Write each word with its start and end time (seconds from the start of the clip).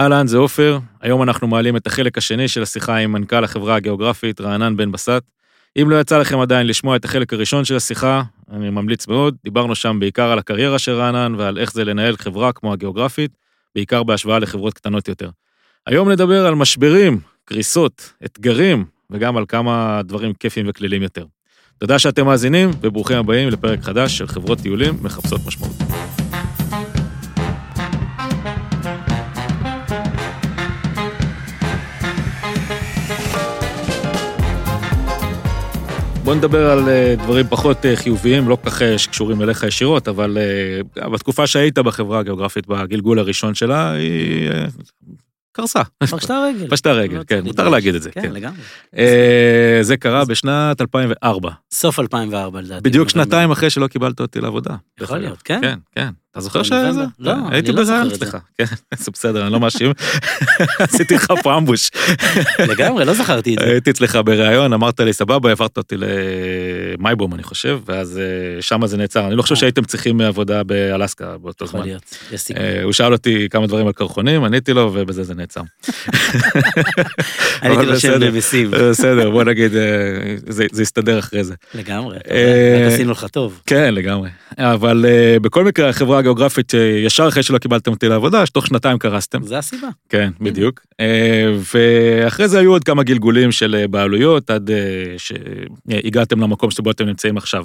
אהלן, 0.00 0.26
זה 0.26 0.36
עופר. 0.36 0.78
היום 1.00 1.22
אנחנו 1.22 1.46
מעלים 1.48 1.76
את 1.76 1.86
החלק 1.86 2.18
השני 2.18 2.48
של 2.48 2.62
השיחה 2.62 2.96
עם 2.96 3.12
מנכ"ל 3.12 3.44
החברה 3.44 3.76
הגיאוגרפית, 3.76 4.40
רענן 4.40 4.76
בן 4.76 4.92
בסט. 4.92 5.22
אם 5.82 5.90
לא 5.90 6.00
יצא 6.00 6.18
לכם 6.18 6.40
עדיין 6.40 6.66
לשמוע 6.66 6.96
את 6.96 7.04
החלק 7.04 7.32
הראשון 7.32 7.64
של 7.64 7.76
השיחה, 7.76 8.22
אני 8.52 8.70
ממליץ 8.70 9.08
מאוד. 9.08 9.36
דיברנו 9.44 9.74
שם 9.74 9.96
בעיקר 10.00 10.30
על 10.30 10.38
הקריירה 10.38 10.78
של 10.78 10.92
רענן 10.92 11.34
ועל 11.38 11.58
איך 11.58 11.72
זה 11.72 11.84
לנהל 11.84 12.16
חברה 12.16 12.52
כמו 12.52 12.72
הגיאוגרפית, 12.72 13.30
בעיקר 13.74 14.02
בהשוואה 14.02 14.38
לחברות 14.38 14.74
קטנות 14.74 15.08
יותר. 15.08 15.30
היום 15.86 16.10
נדבר 16.10 16.46
על 16.46 16.54
משברים, 16.54 17.20
קריסות, 17.44 18.12
אתגרים, 18.24 18.84
וגם 19.10 19.36
על 19.36 19.44
כמה 19.48 20.00
דברים 20.04 20.32
כיפים 20.34 20.66
וכלילים 20.68 21.02
יותר. 21.02 21.24
תודה 21.78 21.98
שאתם 21.98 22.26
מאזינים, 22.26 22.70
וברוכים 22.80 23.16
הבאים 23.16 23.48
לפרק 23.48 23.82
חדש 23.82 24.18
של 24.18 24.26
חברות 24.26 24.58
טיולים 24.58 24.94
מחפשות 25.02 25.40
משמעות. 25.46 26.19
בוא 36.30 36.36
נדבר 36.36 36.70
על 36.70 36.88
אה, 36.88 37.14
דברים 37.18 37.46
פחות 37.48 37.86
אה, 37.86 37.96
חיוביים, 37.96 38.48
לא 38.48 38.56
כל 38.56 38.70
כך 38.70 38.82
אה, 38.82 38.98
שקשורים 38.98 39.42
אליך 39.42 39.62
ישירות, 39.62 40.08
אבל 40.08 40.38
בתקופה 41.12 41.46
שהיית 41.46 41.78
בחברה 41.78 42.18
הגיאוגרפית 42.18 42.66
בגלגול 42.66 43.18
הראשון 43.18 43.54
שלה, 43.54 43.92
היא 43.92 44.50
קרסה. 45.52 45.82
פשטה 46.02 46.44
רגל. 46.44 46.66
פשטה 46.72 46.92
רגל, 46.92 47.22
כן, 47.26 47.44
מותר 47.44 47.68
להגיד 47.68 47.94
את 47.94 48.02
זה. 48.02 48.10
כן, 48.10 48.32
לגמרי. 48.32 48.60
זה 49.82 49.96
קרה 49.96 50.24
בשנת 50.24 50.80
2004. 50.80 51.50
סוף 51.72 51.98
2004 51.98 52.60
לדעתי. 52.60 52.80
בדיוק 52.82 53.08
שנתיים 53.08 53.50
אחרי 53.50 53.70
שלא 53.70 53.86
קיבלת 53.86 54.20
אותי 54.20 54.40
לעבודה. 54.40 54.74
יכול 55.00 55.18
להיות, 55.18 55.42
כן? 55.42 55.60
כן, 55.62 55.78
כן. 55.94 56.10
אתה 56.30 56.40
זוכר 56.40 56.62
שזה? 56.62 57.04
לא, 57.18 57.32
הייתי 57.50 57.70
אני 57.70 57.76
לא 57.76 57.84
זוכר 57.84 58.02
את 58.02 58.10
זה. 58.10 58.16
סליחה. 58.16 58.38
כן, 58.58 58.64
זה 58.98 59.10
בסדר, 59.10 59.42
אני 59.42 59.52
לא 59.52 59.60
מאשים. 59.60 59.92
עשיתי 60.78 61.14
לך 61.14 61.32
פה 61.42 61.56
אמבוש. 61.56 61.90
לגמרי, 62.58 63.04
לא 63.04 63.14
זכרתי 63.14 63.54
את 63.54 63.58
זה. 63.58 63.64
הייתי 63.66 63.90
אצלך 63.90 64.18
בראיון, 64.24 64.72
אמרת 64.72 65.00
לי, 65.00 65.12
סבבה, 65.12 65.48
העברת 65.48 65.76
אותי 65.76 65.94
למייבום, 66.98 67.34
אני 67.34 67.42
חושב, 67.42 67.80
ואז 67.86 68.18
אה, 68.18 68.62
שמה 68.62 68.86
זה 68.86 68.96
נעצר. 68.96 69.26
אני 69.26 69.36
לא 69.36 69.42
חושב 69.42 69.54
אה. 69.54 69.60
שהייתם 69.60 69.84
צריכים 69.84 70.20
עבודה 70.20 70.62
באלסקה 70.62 71.38
באותו 71.38 71.64
יכול 71.64 71.80
זמן. 71.80 71.88
להיות, 71.88 72.14
יש 72.32 72.40
סיכוי. 72.40 72.62
אה, 72.62 72.82
הוא 72.82 72.92
שאל 72.92 73.12
אותי 73.12 73.48
כמה 73.50 73.66
דברים 73.66 73.86
על 73.86 73.92
קרחונים, 73.92 74.44
עניתי 74.44 74.72
לו, 74.72 74.90
ובזה 74.94 75.22
זה 75.22 75.34
נעצר. 75.40 75.60
אבל 77.62 77.92
רושם 77.92 78.08
בסדר. 78.08 78.28
נבסים. 78.28 78.70
בסדר, 78.70 79.30
בוא 79.30 79.44
נגיד, 79.44 79.76
אה, 79.76 80.34
זה 80.46 80.82
יסתדר 80.82 81.18
אחרי 81.18 81.44
זה. 81.44 81.54
לגמרי, 81.74 82.18
אה, 82.30 82.86
עשינו 82.86 83.12
לך 83.12 83.26
טוב. 83.32 83.60
כן, 83.66 83.94
לגמרי. 83.94 84.30
אבל 84.58 85.04
אה, 85.08 85.36
בכל 85.42 85.64
מקרה, 85.64 85.88
החברה 85.88 86.18
הגיאוגרפית, 86.18 86.74
אה, 86.74 86.80
ישר 86.80 87.28
אחרי 87.28 87.42
שלא 87.42 87.58
קיבלתם 87.58 87.90
אותי 87.90 88.08
לעבודה, 88.08 88.46
שתוך 88.46 88.66
שנתיים 88.66 88.98
קרסתם. 88.98 89.42
זה 89.42 89.58
הסיבה. 89.58 89.88
כן, 90.08 90.30
בדיוק. 90.40 90.80
אה, 91.00 91.52
ואחרי 91.74 92.48
זה 92.48 92.58
היו 92.58 92.72
עוד 92.72 92.84
כמה 92.84 93.02
גלגולים 93.02 93.52
של 93.52 93.74
אה, 93.74 93.88
בעלויות, 93.88 94.50
עד 94.50 94.70
אה, 94.70 95.14
שהגעתם 95.18 96.40
למקום 96.40 96.70
שבו 96.70 96.90
אתם 96.90 97.06
נמצאים 97.06 97.36
עכשיו. 97.36 97.64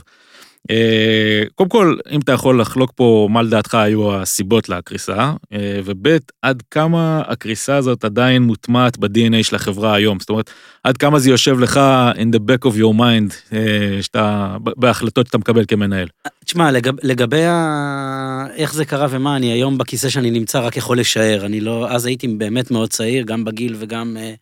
אה, 0.71 1.43
קודם 1.55 1.69
כל, 1.69 1.97
אם 2.11 2.19
אתה 2.19 2.31
יכול 2.31 2.61
לחלוק 2.61 2.91
פה 2.95 3.27
מה 3.31 3.41
לדעתך 3.41 3.75
היו 3.75 4.15
הסיבות 4.15 4.69
לקריסה, 4.69 5.33
אה, 5.53 5.79
וב' 5.85 6.07
עד 6.41 6.63
כמה 6.71 7.21
הקריסה 7.27 7.75
הזאת 7.75 8.05
עדיין 8.05 8.43
מוטמעת 8.43 8.97
ב-DNA 8.97 9.43
של 9.43 9.55
החברה 9.55 9.95
היום. 9.95 10.19
זאת 10.19 10.29
אומרת, 10.29 10.49
עד 10.83 10.97
כמה 10.97 11.19
זה 11.19 11.29
יושב 11.29 11.59
לך 11.59 11.79
in 12.15 12.35
the 12.35 12.39
back 12.39 12.69
of 12.69 12.73
your 12.73 12.99
mind, 12.99 13.53
אה, 13.53 14.01
שאתה, 14.01 14.57
בהחלטות 14.59 15.27
שאתה 15.27 15.37
מקבל 15.37 15.65
כמנהל. 15.67 16.07
תשמע, 16.45 16.71
לגב, 16.71 16.93
לגבי 17.03 17.45
ה... 17.45 18.47
איך 18.55 18.73
זה 18.73 18.85
קרה 18.85 19.07
ומה, 19.09 19.35
אני 19.35 19.51
היום 19.51 19.77
בכיסא 19.77 20.09
שאני 20.09 20.31
נמצא 20.31 20.59
רק 20.59 20.77
יכול 20.77 20.99
לשער. 20.99 21.45
אני 21.45 21.61
לא... 21.61 21.87
אז 21.89 22.05
הייתי 22.05 22.27
באמת 22.27 22.71
מאוד 22.71 22.89
צעיר, 22.89 23.23
גם 23.23 23.43
בגיל 23.43 23.75
וגם... 23.79 24.17
אה, 24.19 24.33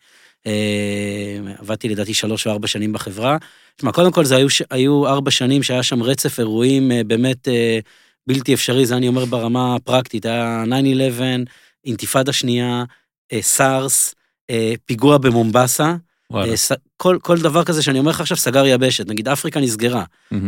עבדתי 1.58 1.88
לדעתי 1.88 2.14
שלוש 2.14 2.46
או 2.46 2.52
ארבע 2.52 2.66
שנים 2.66 2.92
בחברה. 2.92 3.36
תשמע, 3.76 3.92
קודם 3.92 4.12
כל 4.12 4.24
זה 4.24 4.36
היו, 4.36 4.48
היו 4.70 5.06
ארבע 5.06 5.30
שנים 5.30 5.62
שהיה 5.62 5.82
שם 5.82 6.02
רצף 6.02 6.38
אירועים 6.40 6.92
אה, 6.92 7.04
באמת 7.04 7.48
אה, 7.48 7.78
בלתי 8.26 8.54
אפשרי, 8.54 8.86
זה 8.86 8.96
אני 8.96 9.08
אומר 9.08 9.24
ברמה 9.24 9.74
הפרקטית. 9.74 10.26
היה 10.26 10.64
9-11, 10.66 11.22
אינתיפאדה 11.84 12.32
שנייה, 12.32 12.84
אה, 13.32 13.42
סארס, 13.42 14.14
אה, 14.50 14.74
פיגוע 14.86 15.18
במומבסה. 15.18 15.94
אה, 16.34 16.76
כל, 16.96 17.18
כל 17.22 17.38
דבר 17.38 17.64
כזה 17.64 17.82
שאני 17.82 17.98
אומר 17.98 18.10
לך 18.10 18.20
עכשיו 18.20 18.36
סגר 18.36 18.66
יבשת, 18.66 19.08
נגיד 19.08 19.28
אפריקה 19.28 19.60
נסגרה. 19.60 20.04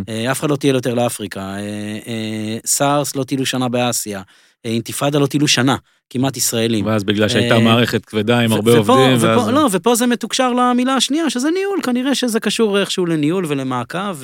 אה, 0.09 0.33
אף 0.33 0.41
אחד 0.41 0.51
לא 0.51 0.57
טייל 0.57 0.75
יותר 0.75 0.95
לאפריקה, 0.95 1.41
אה, 1.41 2.59
סארס 2.67 3.17
לא 3.17 3.25
טיילו 3.25 3.47
שנה 3.47 3.69
באסיה, 3.69 4.23
אינתיפאדה 4.65 5.19
לא 5.19 5.27
טיילו 5.27 5.49
שנה, 5.49 5.77
כמעט 6.11 6.37
ישראלים. 6.37 6.87
ואז 6.87 7.05
בגלל 7.05 7.29
שהייתה 7.29 7.59
מערכת 7.59 8.05
כבדה 8.05 8.39
עם 8.41 8.53
הרבה 8.53 8.81
ופה- 8.81 8.93
עובדים, 8.93 9.17
ופה, 9.19 9.27
ואז... 9.27 9.49
לא, 9.49 9.69
ופה 9.73 9.95
זה 9.95 10.07
מתוקשר 10.07 10.53
למילה 10.53 10.95
השנייה, 10.95 11.31
שזה 11.31 11.51
ניהול, 11.51 11.79
כנראה 11.83 12.15
שזה 12.15 12.41
קשור 12.41 12.79
איכשהו 12.79 13.07
לניהול 13.07 13.45
ולמעקב, 13.49 14.17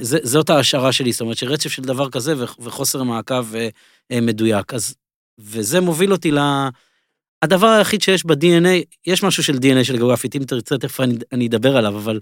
וזאת 0.00 0.50
ההשערה 0.50 0.92
שלי, 0.92 1.12
זאת 1.12 1.20
אומרת 1.20 1.36
שרצף 1.36 1.70
של 1.70 1.82
דבר 1.82 2.10
כזה 2.10 2.34
וחוסר 2.60 3.02
מעקב 3.02 3.46
מדויק. 4.12 4.74
אז, 4.74 4.94
וזה 5.38 5.80
מוביל 5.80 6.12
אותי 6.12 6.30
ל... 6.30 6.38
הדבר 7.42 7.66
היחיד 7.66 8.02
שיש 8.02 8.26
ב-DNA, 8.26 8.84
יש 9.06 9.22
משהו 9.22 9.42
של 9.42 9.54
DNA 9.56 9.84
של 9.84 9.96
גיאוגרפית, 9.96 10.36
אם 10.36 10.44
תרצה 10.44 10.78
תכף 10.78 11.00
אני, 11.00 11.14
אני 11.32 11.46
אדבר 11.46 11.76
עליו, 11.76 11.96
אבל 11.96 12.18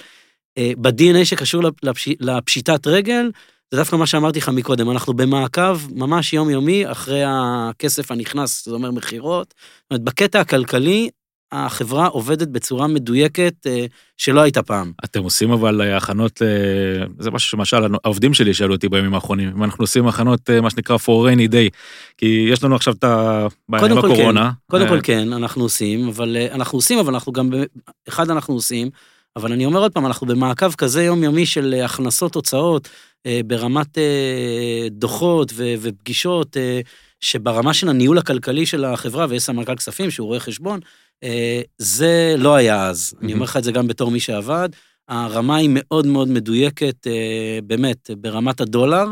אה, 0.59 0.73
ב-DNA 0.79 1.25
שקשור 1.25 1.63
לפ- 1.63 1.85
לפש, 1.85 2.09
לפשיטת 2.21 2.87
רגל, 2.87 3.31
זה 3.71 3.77
דווקא 3.79 3.97
מה 3.97 4.07
שאמרתי 4.07 4.39
לך 4.39 4.49
מקודם, 4.49 4.91
אנחנו 4.91 5.15
במעקב 5.15 5.79
ממש 5.91 6.33
יומיומי 6.33 6.91
אחרי 6.91 7.23
הכסף 7.27 8.11
הנכנס, 8.11 8.65
זה 8.65 8.75
אומר 8.75 8.91
מכירות. 8.91 9.55
זאת 9.83 9.91
אומרת, 9.91 10.03
בקטע 10.03 10.41
הכלכלי, 10.41 11.11
החברה 11.53 12.07
עובדת 12.07 12.49
בצורה 12.49 12.87
מדויקת 12.87 13.55
אה, 13.67 13.85
שלא 14.17 14.41
הייתה 14.41 14.63
פעם. 14.63 14.93
אתם 15.05 15.23
עושים 15.23 15.51
אבל 15.51 15.81
אה, 15.81 15.97
הכנות, 15.97 16.43
ל- 16.43 16.45
זה 17.19 17.31
משהו 17.31 17.49
שמשל 17.49 17.77
העובדים 18.05 18.35
שלי 18.35 18.55
שאלו 18.55 18.75
אותי 18.75 18.89
בימים 18.89 19.15
האחרונים, 19.15 19.49
אם 19.57 19.65
אנחנו 19.65 19.83
עושים 19.83 20.07
הכנות, 20.07 20.51
אה, 20.51 20.61
מה 20.61 20.71
שנקרא 20.71 20.97
for 20.97 21.09
rainy 21.29 21.53
day, 21.53 21.77
כי 22.19 22.49
יש 22.53 22.65
לנו 22.65 22.75
עכשיו 22.77 22.95
את 22.95 23.05
ה... 23.05 23.47
בעיה 23.69 23.85
עם 23.87 23.99
הקורונה. 23.99 24.51
כן, 24.51 24.71
קודם 24.71 24.85
אה, 24.85 24.89
כל 24.89 25.01
כן, 25.03 25.33
אנחנו 25.33 25.63
עושים, 25.63 26.09
אבל 26.09 26.37
אה, 26.37 26.55
אנחנו 26.55 26.79
עושים, 26.79 26.99
אבל 26.99 27.13
אנחנו 27.15 27.33
גם, 27.33 27.51
אחד 28.09 28.31
אנחנו 28.31 28.55
עושים, 28.55 28.91
אבל 29.37 29.53
אני 29.53 29.67
אומר 29.67 29.81
עוד 29.81 29.93
פעם, 29.93 30.07
אנחנו 30.07 30.27
במעקב 30.27 30.73
כזה 30.73 31.05
יומיומי 31.05 31.47
של 31.47 31.75
אה, 31.79 31.85
הכנסות, 31.85 32.35
הוצאות, 32.35 32.89
אה, 33.27 33.41
ברמת 33.47 33.99
אה, 33.99 34.87
דוחות 34.91 35.53
ופגישות, 35.57 36.57
אה, 36.57 36.81
שברמה 37.21 37.75
של 37.75 37.89
הניהול 37.89 38.19
הכלכלי 38.19 38.67
של 38.67 38.85
החברה, 38.85 39.27
ויש 39.29 39.43
סמנכ"ל 39.43 39.77
כספים 39.77 40.11
שהוא 40.11 40.27
רואה 40.27 40.41
חשבון, 40.41 40.81
אה, 40.83 40.89
זה 41.79 42.35
לא 42.39 42.55
היה 42.55 42.87
אז. 42.87 43.15
אני. 43.23 43.33
אומר 43.33 43.45
לך 43.45 43.57
את 43.57 43.65
זה 43.65 43.73
גם 43.73 43.87
בתור 43.87 44.11
מי 44.11 44.21
שעבד. 44.21 44.69
הרמה 45.11 45.57
היא 45.57 45.71
מאוד 45.73 46.07
מאוד 46.07 46.29
מדויקת, 46.29 47.07
אה, 47.07 47.59
באמת, 47.65 48.11
ברמת 48.19 48.61
הדולר, 48.61 49.07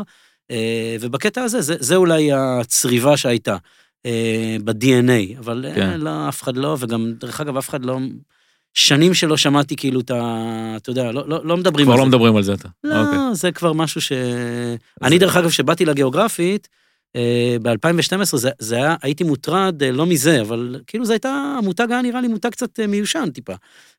אה, 0.51 0.95
ובקטע 1.01 1.41
הזה, 1.41 1.61
זה, 1.61 1.75
זה 1.79 1.95
אולי 1.95 2.29
הצריבה 2.33 3.17
שהייתה. 3.17 3.57
אה, 4.05 4.57
ב-DNA, 4.63 5.39
אבל 5.39 5.65
כן. 5.75 5.99
לא, 6.01 6.29
אף 6.29 6.43
אחד 6.43 6.57
לא, 6.57 6.77
וגם, 6.79 7.13
דרך 7.19 7.41
אגב, 7.41 7.57
אף 7.57 7.69
אחד 7.69 7.85
לא... 7.85 7.97
שנים 8.73 9.13
שלא 9.13 9.37
שמעתי 9.37 9.75
כאילו 9.75 9.99
את 9.99 10.11
ה... 10.11 10.73
אתה 10.77 10.89
יודע, 10.89 11.11
לא, 11.11 11.29
לא, 11.29 11.45
לא 11.45 11.57
מדברים 11.57 11.85
כבר 11.85 11.93
על 11.93 11.99
לא 11.99 12.05
זה. 12.05 12.09
מדברים 12.09 12.35
על 12.35 12.43
זה 12.43 12.53
אתה. 12.53 12.67
לא, 12.83 13.01
אוקיי. 13.01 13.17
זה 13.33 13.51
כבר 13.51 13.73
משהו 13.73 14.01
ש... 14.01 14.11
אני, 15.03 15.17
דרך 15.17 15.35
אגב, 15.35 15.49
כשבאתי 15.49 15.85
לגיאוגרפית, 15.85 16.67
ב-2012, 17.61 18.37
זה, 18.37 18.49
זה 18.59 18.75
היה, 18.75 18.95
הייתי 19.01 19.23
מוטרד, 19.23 19.83
אה, 19.83 19.91
לא 19.91 20.05
מזה, 20.05 20.41
אבל 20.41 20.79
כאילו 20.87 21.05
זה 21.05 21.13
הייתה, 21.13 21.55
המותג 21.57 21.87
היה 21.91 22.01
נראה 22.01 22.21
לי 22.21 22.27
מותג 22.27 22.49
קצת 22.49 22.79
אה, 22.79 22.87
מיושן 22.87 23.29
טיפה. 23.33 23.53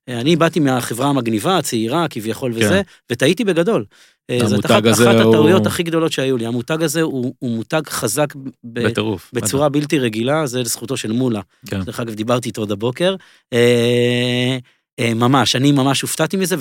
אה, 0.09 0.21
אני 0.21 0.37
באתי 0.37 0.60
מהחברה 0.60 1.09
המגניבה, 1.09 1.59
הצעירה, 1.59 2.06
כביכול 2.10 2.53
וזה, 2.54 2.69
כן. 2.69 2.82
וטעיתי 3.12 3.44
בגדול. 3.44 3.84
אה, 4.31 4.38
זאת 4.47 4.66
אחת, 4.66 4.84
הזה 4.84 5.10
אחת 5.10 5.20
הוא- 5.20 5.34
הטעויות 5.34 5.66
הכי 5.66 5.82
גדולות 5.82 6.12
שהיו 6.12 6.37
לי. 6.37 6.47
המותג 6.47 6.82
הזה 6.82 7.03
הוא, 7.03 7.34
הוא 7.38 7.50
מותג 7.56 7.82
חזק 7.88 8.34
ב, 8.65 8.87
בטירוף. 8.87 9.31
בצורה 9.32 9.69
בלתי 9.69 9.99
רגילה, 9.99 10.47
זה 10.47 10.60
לזכותו 10.60 10.97
של 10.97 11.12
מולה. 11.12 11.41
כן. 11.66 11.82
דרך 11.82 12.00
אגב, 12.00 12.15
דיברתי 12.15 12.49
איתו 12.49 12.62
עוד 12.62 12.73
הבוקר. 12.73 13.14
אה, 13.52 14.58
אה, 15.00 15.14
ממש, 15.14 15.56
אני 15.56 15.73
ממש 15.73 16.00
הופתעתי 16.02 16.37
מזה, 16.37 16.56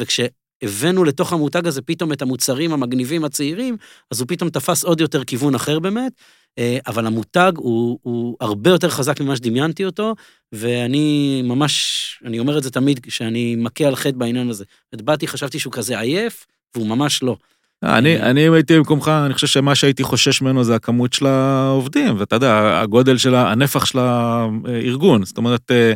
וכשהבאנו 0.64 1.04
לתוך 1.04 1.34
המותג 1.34 1.68
הזה 1.68 1.82
פתאום 1.82 2.12
את 2.12 2.22
המוצרים 2.22 2.74
המגניבים 2.74 3.24
הצעירים, 3.24 3.78
אז 4.12 4.20
הוא 4.20 4.28
פתאום 4.28 4.50
תפס 4.50 4.84
עוד 4.84 5.02
יותר 5.02 5.24
כיוון 5.24 5.56
אחר 5.56 5.80
באמת, 5.80 6.12
אה, 6.60 6.78
אבל 6.88 7.06
המותג 7.06 7.52
הוא, 7.56 8.00
הוא 8.02 8.38
הרבה 8.42 8.70
יותר 8.70 8.90
חזק 8.90 9.22
ממה 9.22 9.36
שדמיינתי 9.36 9.86
אותו, 9.86 10.16
ואני 10.52 11.42
ממש, 11.46 12.20
אני 12.26 12.40
אומר 12.40 12.58
את 12.58 12.64
זה 12.64 12.72
תמיד 12.72 13.00
כשאני 13.00 13.56
מכה 13.56 13.86
על 13.86 13.96
חטא 13.96 14.18
בעניין 14.18 14.50
הזה. 14.50 14.66
באתי, 14.94 15.28
חשבתי 15.28 15.60
שהוא 15.60 15.74
כזה 15.74 16.00
עייף, 16.00 16.46
והוא 16.76 16.88
ממש 16.88 17.24
לא. 17.24 17.36
אני, 17.84 18.22
אני 18.22 18.48
אם 18.48 18.54
הייתי 18.54 18.78
במקומך, 18.78 19.12
אני 19.26 19.34
חושב 19.34 19.48
שמה 19.48 19.76
שהייתי 19.76 20.04
חושש 20.04 20.42
ממנו 20.42 20.64
זה 20.64 20.76
הכמות 20.76 21.14
של 21.14 21.26
העובדים, 21.26 22.16
ואתה 22.20 22.36
יודע, 22.36 22.80
הגודל 22.82 23.18
של, 23.18 23.36
הנפח 23.36 23.86
של 23.86 24.00
הארגון. 24.00 25.26
זאת 25.26 25.38
אומרת, 25.38 25.72
אה, 25.72 25.94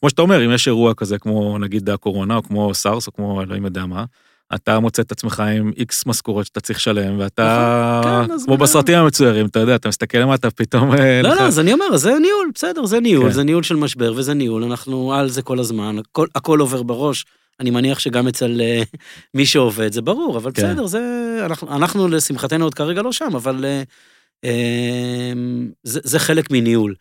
כמו 0.00 0.10
שאתה 0.10 0.22
אומר, 0.22 0.46
אם 0.46 0.50
יש 0.50 0.68
אירוע 0.68 0.94
כזה 0.94 1.18
כמו 1.18 1.58
נגיד 1.58 1.90
הקורונה, 1.90 2.36
או 2.36 2.42
כמו 2.42 2.74
סארס, 2.74 3.06
או 3.06 3.12
כמו 3.12 3.42
אלוהים 3.42 3.64
יודע 3.64 3.86
מה, 3.86 4.04
אתה 4.54 4.80
מוצא 4.80 5.02
את 5.02 5.12
עצמך 5.12 5.40
עם 5.56 5.70
איקס 5.76 6.06
משכורות 6.06 6.46
שאתה 6.46 6.60
צריך 6.60 6.78
לשלם, 6.78 7.18
ואתה, 7.18 8.00
נכון, 8.04 8.38
כן, 8.38 8.44
כמו? 8.44 8.56
בסרטים 8.56 8.98
המצוירים, 8.98 9.46
אתה 9.46 9.58
יודע, 9.58 9.74
אתה 9.74 9.88
מסתכל 9.88 10.18
למטה, 10.18 10.50
פתאום... 10.50 10.92
אה, 10.92 11.22
לא, 11.22 11.30
לך- 11.30 11.40
לא, 11.40 11.46
אז 11.46 11.58
אני 11.60 11.72
אומר, 11.72 11.96
זה 11.96 12.08
ניהול, 12.18 12.50
בסדר, 12.54 12.84
זה 12.86 13.00
ניהול, 13.00 13.26
כן. 13.26 13.32
זה 13.32 13.42
ניהול 13.44 13.62
של 13.62 13.76
משבר 13.76 14.12
וזה 14.16 14.34
ניהול, 14.34 14.64
אנחנו 14.64 15.14
על 15.14 15.28
זה 15.28 15.42
כל 15.42 15.58
הזמן, 15.58 15.96
הכל, 15.98 16.26
הכל 16.34 16.60
עובר 16.60 16.82
בראש. 16.82 17.24
אני 17.60 17.70
מניח 17.70 17.98
שגם 17.98 18.28
אצל 18.28 18.60
אה, 18.60 18.82
מי 19.34 19.46
שעובד, 19.46 19.92
זה 19.92 20.02
ברור, 20.02 20.36
אבל 20.36 20.50
כן. 20.54 20.62
בסדר, 20.62 20.86
זה... 20.86 21.00
אנחנו, 21.44 21.76
אנחנו 21.76 22.08
לשמחתנו 22.08 22.64
עוד 22.64 22.74
כרגע 22.74 23.02
לא 23.02 23.12
שם, 23.12 23.30
אבל 23.34 23.64
אה, 23.64 23.82
אה, 24.44 25.32
זה, 25.82 26.00
זה 26.04 26.18
חלק 26.18 26.50
מניהול. 26.50 26.94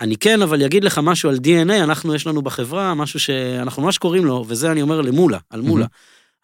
אני 0.00 0.16
כן, 0.16 0.42
אבל 0.42 0.64
אגיד 0.64 0.84
לך 0.84 1.00
משהו 1.02 1.30
על 1.30 1.36
DNA, 1.36 1.72
אנחנו, 1.72 2.14
יש 2.14 2.26
לנו 2.26 2.42
בחברה 2.42 2.94
משהו 2.94 3.20
שאנחנו 3.20 3.82
ממש 3.82 3.98
קוראים 3.98 4.24
לו, 4.24 4.44
וזה 4.48 4.72
אני 4.72 4.82
אומר 4.82 5.00
למולה, 5.00 5.38
על 5.50 5.60
מולה. 5.60 5.86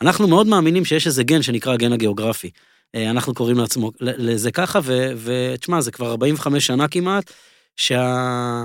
אנחנו 0.03 0.29
מאוד 0.29 0.47
מאמינים 0.47 0.85
שיש 0.85 1.07
איזה 1.07 1.23
גן 1.23 1.43
שנקרא 1.43 1.73
הגן 1.73 1.93
הגיאוגרפי. 1.93 2.51
אה, 2.95 3.11
אנחנו 3.11 3.35
קוראים 3.35 3.59
לעצמו, 3.59 3.91
לזה 4.01 4.51
ככה, 4.51 4.81
ותשמע, 5.23 5.81
זה 5.81 5.91
כבר 5.91 6.11
45 6.11 6.67
שנה 6.67 6.89
כמעט, 6.89 7.33
שה... 7.77 8.65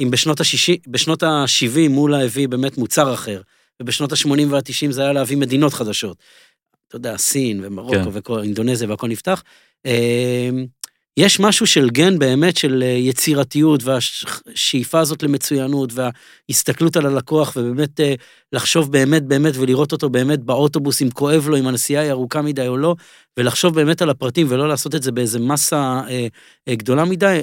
אם 0.00 0.10
בשנות 0.10 0.40
ה-60, 0.40 0.78
בשנות 0.88 1.22
ה-70 1.22 1.88
מולה 1.90 2.24
הביא 2.24 2.48
באמת 2.48 2.78
מוצר 2.78 3.14
אחר, 3.14 3.40
ובשנות 3.82 4.12
ה-80 4.12 4.46
וה-90 4.48 4.90
זה 4.90 5.02
היה 5.02 5.12
להביא 5.12 5.36
מדינות 5.36 5.72
חדשות. 5.72 6.16
אתה 6.88 6.96
יודע, 6.96 7.16
סין 7.16 7.60
ומרוקו 7.64 7.94
כן. 7.94 8.10
וכל, 8.12 8.42
אינדונזיה 8.42 8.88
והכל 8.88 9.08
נפתח. 9.08 9.42
יש 11.16 11.40
משהו 11.40 11.66
של 11.66 11.90
גן 11.90 12.18
באמת 12.18 12.56
של 12.56 12.82
אה, 12.82 12.88
יצירתיות 12.88 13.82
והשאיפה 13.84 15.00
הזאת 15.00 15.22
למצוינות 15.22 15.92
וההסתכלות 15.92 16.96
על 16.96 17.06
הלקוח 17.06 17.56
ובאמת 17.56 18.00
אה, 18.00 18.14
לחשוב 18.52 18.92
באמת 18.92 19.22
באמת 19.22 19.52
ולראות 19.56 19.92
אותו 19.92 20.10
באמת 20.10 20.40
באוטובוס 20.40 21.02
אם 21.02 21.10
כואב 21.10 21.48
לו, 21.48 21.58
אם 21.58 21.66
הנסיעה 21.66 22.02
היא 22.02 22.10
ארוכה 22.10 22.42
מדי 22.42 22.68
או 22.68 22.76
לא, 22.76 22.94
ולחשוב 23.36 23.74
באמת 23.74 24.02
על 24.02 24.10
הפרטים 24.10 24.46
ולא 24.50 24.68
לעשות 24.68 24.94
את 24.94 25.02
זה 25.02 25.12
באיזה 25.12 25.38
מסה 25.38 26.00
אה, 26.08 26.26
גדולה 26.74 27.04
מדי, 27.04 27.40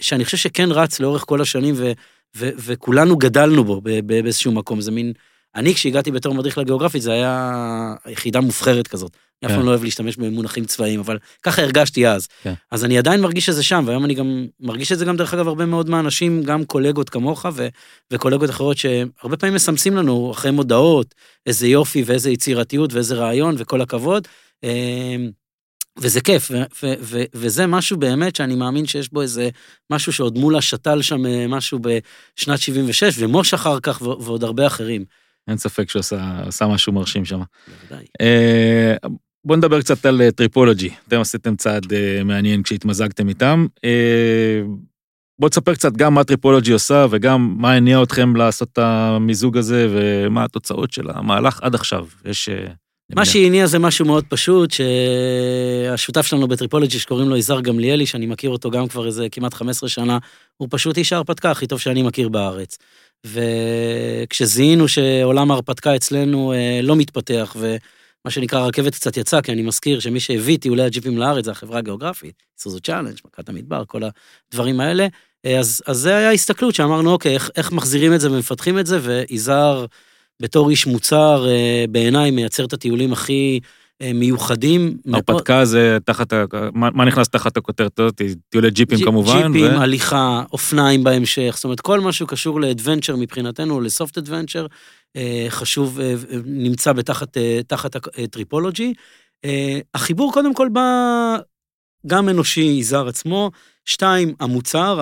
שאני 0.00 0.24
חושב 0.24 0.36
שכן 0.36 0.72
רץ 0.72 1.00
לאורך 1.00 1.24
כל 1.26 1.40
השנים 1.40 1.74
ו, 1.76 1.92
ו, 2.36 2.48
וכולנו 2.56 3.16
גדלנו 3.16 3.64
בו 3.64 3.80
באיזשהו 4.06 4.52
מקום, 4.52 4.80
זה 4.80 4.90
מין... 4.90 5.12
אני 5.54 5.74
כשהגעתי 5.74 6.10
בתור 6.10 6.34
מדריך 6.34 6.58
לגיאוגרפית 6.58 7.02
זה 7.02 7.12
היה 7.12 7.94
יחידה 8.06 8.40
מובחרת 8.40 8.88
כזאת. 8.88 9.16
אני 9.42 9.46
אף 9.46 9.52
כן. 9.52 9.56
פעם 9.56 9.66
לא 9.66 9.70
אוהב 9.70 9.84
להשתמש 9.84 10.16
במונחים 10.16 10.64
צבאיים, 10.64 11.00
אבל 11.00 11.18
ככה 11.42 11.62
הרגשתי 11.62 12.08
אז. 12.08 12.28
כן. 12.42 12.54
אז 12.70 12.84
אני 12.84 12.98
עדיין 12.98 13.20
מרגיש 13.20 13.46
שזה 13.46 13.62
שם, 13.62 13.84
והיום 13.86 14.04
אני 14.04 14.14
גם 14.14 14.46
מרגיש 14.60 14.92
את 14.92 14.98
זה 14.98 15.04
גם 15.04 15.16
דרך 15.16 15.34
אגב 15.34 15.48
הרבה 15.48 15.66
מאוד 15.66 15.90
מהאנשים, 15.90 16.42
גם 16.42 16.64
קולגות 16.64 17.10
כמוך 17.10 17.46
ו, 17.54 17.68
וקולגות 18.10 18.50
אחרות 18.50 18.76
שהרבה 18.76 19.36
פעמים 19.36 19.54
מסמסים 19.54 19.96
לנו 19.96 20.30
אחרי 20.32 20.50
מודעות, 20.50 21.14
איזה 21.46 21.68
יופי 21.68 22.02
ואיזה 22.06 22.30
יצירתיות 22.30 22.92
ואיזה 22.92 23.14
רעיון 23.14 23.54
וכל 23.58 23.80
הכבוד. 23.80 24.28
אמ, 24.62 25.30
וזה 25.98 26.20
כיף, 26.20 26.50
ו- 26.50 26.62
ו- 26.82 26.94
ו- 27.00 27.24
וזה 27.34 27.66
משהו 27.66 27.96
באמת 27.96 28.36
שאני 28.36 28.54
מאמין 28.54 28.86
שיש 28.86 29.12
בו 29.12 29.22
איזה 29.22 29.48
משהו 29.90 30.12
שעוד 30.12 30.38
מולה 30.38 30.62
שתל 30.62 31.02
שם 31.02 31.26
אה, 31.26 31.46
משהו 31.48 31.78
בשנת 31.78 32.60
76, 32.60 33.14
ומוש 33.18 33.54
אחר 33.54 33.80
כך 33.80 34.02
ועוד 34.02 34.44
הרבה 34.44 34.66
אחרים. 34.66 35.04
אין 35.48 35.56
ספק 35.56 35.90
שהוא 35.90 36.00
עשה 36.00 36.40
עשה 36.46 36.66
משהו 36.66 36.92
מרשים 36.92 37.24
שם. 37.24 37.40
בוודאי. 37.68 38.06
אה, 38.20 38.96
בוא 39.44 39.56
נדבר 39.56 39.80
קצת 39.80 40.06
על 40.06 40.22
אה, 40.22 40.30
טריפולוגי. 40.30 40.90
אתם 41.08 41.20
עשיתם 41.20 41.56
צעד 41.56 41.92
אה, 41.92 42.24
מעניין 42.24 42.62
כשהתמזגתם 42.62 43.28
איתם. 43.28 43.66
אה, 43.84 44.62
בוא 45.38 45.48
תספר 45.48 45.74
קצת 45.74 45.92
גם 45.92 46.14
מה 46.14 46.24
טריפולוגי 46.24 46.72
עושה 46.72 47.06
וגם 47.10 47.54
מה 47.58 47.72
הניע 47.72 48.02
אתכם 48.02 48.36
לעשות 48.36 48.68
את 48.72 48.78
המיזוג 48.78 49.56
הזה 49.56 49.88
ומה 49.90 50.44
התוצאות 50.44 50.92
של 50.92 51.10
המהלך 51.10 51.62
עד 51.62 51.74
עכשיו. 51.74 52.06
יש... 52.24 52.48
אה, 52.48 52.66
מה 53.14 53.24
שהניע 53.24 53.66
זה 53.66 53.78
משהו 53.78 54.06
מאוד 54.06 54.24
פשוט, 54.28 54.70
שהשותף 54.70 56.26
שלנו 56.26 56.48
בטריפולוגי 56.48 56.98
שקוראים 56.98 57.28
לו 57.28 57.36
יזהר 57.36 57.60
גמליאלי, 57.60 58.06
שאני 58.06 58.26
מכיר 58.26 58.50
אותו 58.50 58.70
גם 58.70 58.88
כבר 58.88 59.06
איזה 59.06 59.28
כמעט 59.32 59.54
15 59.54 59.88
שנה, 59.88 60.18
הוא 60.56 60.68
פשוט 60.70 60.98
איש 60.98 61.12
ההרפתקה 61.12 61.50
הכי 61.50 61.66
טוב 61.66 61.80
שאני 61.80 62.02
מכיר 62.02 62.28
בארץ. 62.28 62.78
וכשזיהינו 63.26 64.88
שעולם 64.88 65.50
ההרפתקה 65.50 65.96
אצלנו 65.96 66.52
אה, 66.52 66.80
לא 66.82 66.96
מתפתח, 66.96 67.56
ומה 67.58 68.30
שנקרא 68.30 68.58
הרכבת 68.58 68.94
קצת 68.94 69.16
יצאה, 69.16 69.42
כי 69.42 69.52
אני 69.52 69.62
מזכיר 69.62 70.00
שמי 70.00 70.20
שהביא 70.20 70.58
טיולי 70.58 70.82
הג'יפים 70.82 71.18
לארץ 71.18 71.44
זה 71.44 71.50
החברה 71.50 71.78
הגיאוגרפית, 71.78 72.42
סוזוקי 72.58 72.80
Challenge, 72.80 73.16
מכת 73.26 73.48
המדבר, 73.48 73.84
כל 73.86 74.02
הדברים 74.50 74.80
האלה. 74.80 75.06
אה, 75.46 75.58
אז, 75.58 75.82
אז 75.86 75.96
זה 75.96 76.16
היה 76.16 76.32
הסתכלות 76.32 76.74
שאמרנו, 76.74 77.12
אוקיי, 77.12 77.34
איך, 77.34 77.50
איך 77.56 77.72
מחזירים 77.72 78.14
את 78.14 78.20
זה 78.20 78.32
ומפתחים 78.32 78.78
את 78.78 78.86
זה, 78.86 78.98
ויזהר 79.02 79.86
בתור 80.40 80.70
איש 80.70 80.86
מוצר, 80.86 81.46
אה, 81.48 81.84
בעיניי 81.90 82.30
מייצר 82.30 82.64
את 82.64 82.72
הטיולים 82.72 83.12
הכי 83.12 83.60
אה, 84.02 84.12
מיוחדים. 84.12 84.96
מאוד. 85.06 85.22
הרפתקה 85.28 85.64
זה 85.64 85.98
תחת, 86.04 86.32
ה- 86.32 86.44
מה 86.74 86.88
מה 86.94 87.04
נכנס 87.04 87.28
תחת 87.28 87.56
הכותרת 87.56 87.98
הזאת? 87.98 88.20
טיולי 88.48 88.70
ג'יפים 88.70 88.98
ג'י- 88.98 89.04
כמובן. 89.04 89.36
ג'יפים, 89.52 89.72
ו- 89.76 89.80
הליכה, 89.80 90.42
אופניים 90.52 91.04
בהמשך, 91.04 91.52
זאת 91.54 91.64
אומרת, 91.64 91.80
כל 91.80 92.00
מה 92.00 92.12
שקשור 92.12 92.60
לאדוונצ'ר 92.60 93.16
מבחינתנו, 93.16 93.80
לסופט 93.80 94.18
אדוונצ'ר, 94.18 94.66
אה, 95.16 95.46
חשוב, 95.48 96.00
אה, 96.00 96.14
נמצא 96.44 96.92
בתחת 96.92 97.36
תחת 97.66 97.96
הטריפולוגי. 98.18 98.94
החיבור 99.94 100.32
קודם 100.32 100.54
כל 100.54 100.68
בא 100.72 101.36
גם 102.06 102.28
אנושי, 102.28 102.60
יזהר 102.60 103.08
עצמו, 103.08 103.50
שתיים, 103.84 104.34
המוצר. 104.40 105.00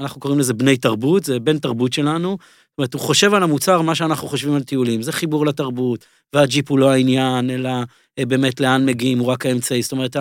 אנחנו 0.00 0.20
קוראים 0.20 0.40
לזה 0.40 0.54
בני 0.54 0.76
תרבות, 0.76 1.24
זה 1.24 1.40
בן 1.40 1.58
תרבות 1.58 1.92
שלנו. 1.92 2.28
זאת 2.30 2.78
אומרת, 2.78 2.94
הוא 2.94 3.00
חושב 3.00 3.34
על 3.34 3.42
המוצר, 3.42 3.82
מה 3.82 3.94
שאנחנו 3.94 4.28
חושבים 4.28 4.54
על 4.54 4.62
טיולים, 4.62 5.02
זה 5.02 5.12
חיבור 5.12 5.46
לתרבות, 5.46 6.04
והג'יפ 6.34 6.70
הוא 6.70 6.78
לא 6.78 6.90
העניין, 6.90 7.50
אלא 7.50 7.70
אה, 8.18 8.26
באמת 8.26 8.60
לאן 8.60 8.86
מגיעים, 8.86 9.18
הוא 9.18 9.26
רק 9.26 9.46
האמצעי. 9.46 9.82
זאת 9.82 9.92
אומרת, 9.92 10.16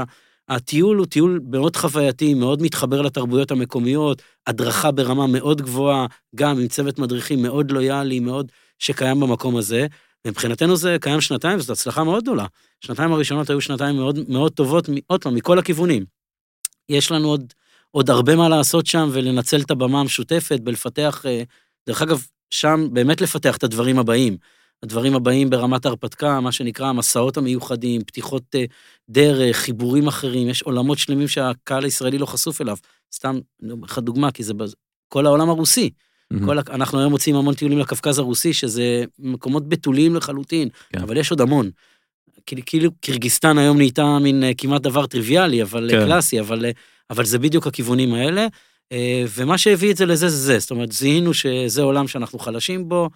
הטיול 0.49 0.97
הוא 0.97 1.05
טיול 1.05 1.41
מאוד 1.49 1.75
חווייתי, 1.75 2.33
מאוד 2.33 2.61
מתחבר 2.61 3.01
לתרבויות 3.01 3.51
המקומיות, 3.51 4.21
הדרכה 4.47 4.91
ברמה 4.91 5.27
מאוד 5.27 5.61
גבוהה, 5.61 6.05
גם 6.35 6.59
עם 6.59 6.67
צוות 6.67 6.99
מדריכים 6.99 7.41
מאוד 7.41 7.71
לויאלי, 7.71 8.19
מאוד 8.19 8.51
שקיים 8.79 9.19
במקום 9.19 9.57
הזה. 9.57 9.87
מבחינתנו 10.27 10.75
זה 10.75 10.97
קיים 11.01 11.21
שנתיים, 11.21 11.57
וזו 11.57 11.73
הצלחה 11.73 12.03
מאוד 12.03 12.23
גדולה. 12.23 12.45
שנתיים 12.81 13.13
הראשונות 13.13 13.49
היו 13.49 13.61
שנתיים 13.61 13.95
מאוד, 13.95 14.19
מאוד 14.29 14.51
טובות, 14.51 14.89
עוד 15.07 15.23
פעם, 15.23 15.35
מכל 15.35 15.59
הכיוונים. 15.59 16.05
יש 16.89 17.11
לנו 17.11 17.27
עוד, 17.27 17.53
עוד 17.91 18.09
הרבה 18.09 18.35
מה 18.35 18.49
לעשות 18.49 18.85
שם 18.85 19.09
ולנצל 19.11 19.61
את 19.61 19.71
הבמה 19.71 19.99
המשותפת 19.99 20.59
בלפתח, 20.59 21.25
אה, 21.25 21.43
דרך 21.87 22.01
אגב, 22.01 22.23
שם 22.49 22.87
באמת 22.93 23.21
לפתח 23.21 23.57
את 23.57 23.63
הדברים 23.63 23.99
הבאים. 23.99 24.37
הדברים 24.83 25.15
הבאים 25.15 25.49
ברמת 25.49 25.85
ההרפתקה, 25.85 26.39
מה 26.39 26.51
שנקרא 26.51 26.87
המסעות 26.87 27.37
המיוחדים, 27.37 28.01
פתיחות 28.03 28.43
אה, 28.55 28.63
דרך, 29.09 29.57
חיבורים 29.57 30.07
אחרים, 30.07 30.49
יש 30.49 30.61
עולמות 30.61 30.97
שלמים 30.97 31.27
שהקהל 31.27 31.83
הישראלי 31.83 32.17
לא 32.17 32.25
חשוף 32.25 32.61
אליו. 32.61 32.77
סתם, 33.15 33.39
אני 33.63 33.71
אומר 33.71 33.85
לך 33.85 33.99
דוגמה, 33.99 34.31
כי 34.31 34.43
זה 34.43 34.53
בז- 34.53 34.75
כל 35.07 35.25
העולם 35.25 35.49
הרוסי. 35.49 35.89
מהמם. 36.31 36.45
כל, 36.45 36.57
אנחנו 36.73 36.99
היום 36.99 37.11
מוצאים 37.11 37.35
המון 37.35 37.53
טיולים 37.53 37.79
לקווקז 37.79 38.19
הרוסי, 38.19 38.53
שזה 38.53 39.03
מקומות 39.19 39.69
בתוליים 39.69 40.15
לחלוטין, 40.15 40.69
כן. 40.89 41.01
אבל 41.01 41.17
יש 41.17 41.31
עוד 41.31 41.41
המון. 41.41 41.69
כאילו, 42.45 42.61
כאילו 42.65 42.91
קירגיסטן 43.01 43.57
היום 43.57 43.77
נהייתה 43.77 44.19
מין 44.19 44.43
אה, 44.43 44.51
כמעט 44.57 44.81
דבר 44.81 45.05
טריוויאלי, 45.07 45.61
אבל 45.63 45.87
כן. 45.91 46.05
קלאסי, 46.05 46.39
אבל, 46.39 46.65
אבל 47.09 47.25
זה 47.25 47.39
בדיוק 47.39 47.67
הכיוונים 47.67 48.13
האלה. 48.13 48.47
אה, 48.91 49.23
ומה 49.35 49.57
שהביא 49.57 49.91
את 49.91 49.97
זה 49.97 50.05
לזה 50.05 50.29
זה 50.29 50.37
זה, 50.37 50.59
זאת 50.59 50.71
אומרת, 50.71 50.91
זיהינו 50.91 51.33
שזה 51.33 51.81
עולם 51.81 52.07
שאנחנו 52.07 52.39
חלשים 52.39 52.89
בו, 52.89 53.09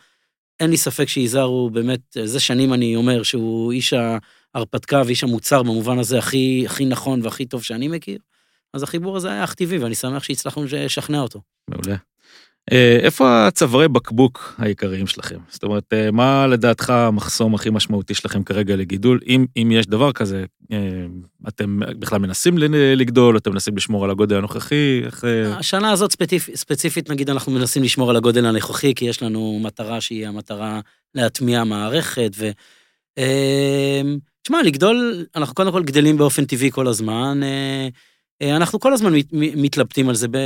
אין 0.59 0.69
לי 0.69 0.77
ספק 0.77 1.07
שיזהר 1.07 1.43
הוא 1.43 1.71
באמת, 1.71 2.17
אה, 2.17 2.27
זה 2.27 2.39
שנים 2.39 2.73
אני 2.73 2.95
אומר 2.95 3.23
שהוא 3.23 3.71
איש 3.71 3.93
ההרפתקה 4.53 5.01
ואיש 5.05 5.23
המוצר 5.23 5.63
במובן 5.63 5.99
הזה 5.99 6.19
הכי, 6.19 6.63
הכי 6.65 6.85
נכון 6.85 7.21
והכי 7.23 7.45
טוב 7.45 7.63
שאני 7.63 7.87
מכיר. 7.87 8.17
אז 8.73 8.83
החיבור 8.83 9.17
הזה 9.17 9.31
היה 9.31 9.43
אך 9.43 9.53
טבעי, 9.53 9.77
ואני 9.77 9.95
שמח 9.95 10.23
שהצלחנו 10.23 10.63
לשכנע 10.71 11.21
אותו. 11.21 11.41
מעולה. 11.69 11.95
אה, 12.71 12.97
איפה 13.01 13.47
הצווארי 13.47 13.87
בקבוק 13.87 14.55
העיקריים 14.57 15.07
שלכם? 15.07 15.37
זאת 15.49 15.63
אומרת, 15.63 15.93
אה, 15.93 16.11
מה 16.11 16.47
לדעתך 16.47 16.89
המחסום 16.89 17.55
הכי 17.55 17.69
משמעותי 17.69 18.13
שלכם 18.13 18.43
כרגע 18.43 18.75
לגידול? 18.75 19.19
אם, 19.27 19.45
אם 19.57 19.71
יש 19.71 19.87
דבר 19.87 20.11
כזה, 20.11 20.45
אה, 20.71 20.77
אתם 21.47 21.79
בכלל 21.99 22.19
מנסים 22.19 22.57
לגדול, 22.97 23.37
אתם 23.37 23.51
מנסים 23.51 23.77
לשמור 23.77 24.03
על 24.03 24.11
הגודל 24.11 24.35
הנוכחי? 24.35 25.01
איך... 25.05 25.23
השנה 25.59 25.91
הזאת 25.91 26.11
ספציפ, 26.11 26.55
ספציפית, 26.55 27.09
נגיד, 27.09 27.29
אנחנו 27.29 27.51
מנסים 27.51 27.83
לשמור 27.83 28.09
על 28.09 28.15
הגודל 28.15 28.45
הנוכחי, 28.45 28.93
כי 28.95 29.05
יש 29.05 29.23
לנו 29.23 29.59
מטרה 29.63 30.01
שהיא 30.01 30.27
המטרה 30.27 30.79
להטמיע 31.15 31.63
מערכת, 31.63 32.31
ו... 32.37 32.49
תשמע, 34.43 34.63
לגדול, 34.63 35.25
אנחנו 35.35 35.55
קודם 35.55 35.71
כל 35.71 35.83
גדלים 35.83 36.17
באופן 36.17 36.45
טבעי 36.45 36.71
כל 36.71 36.87
הזמן. 36.87 37.39
אנחנו 38.41 38.79
כל 38.79 38.93
הזמן 38.93 39.13
מתלבטים 39.31 40.09
על 40.09 40.15
זה. 40.15 40.27
ב... 40.27 40.37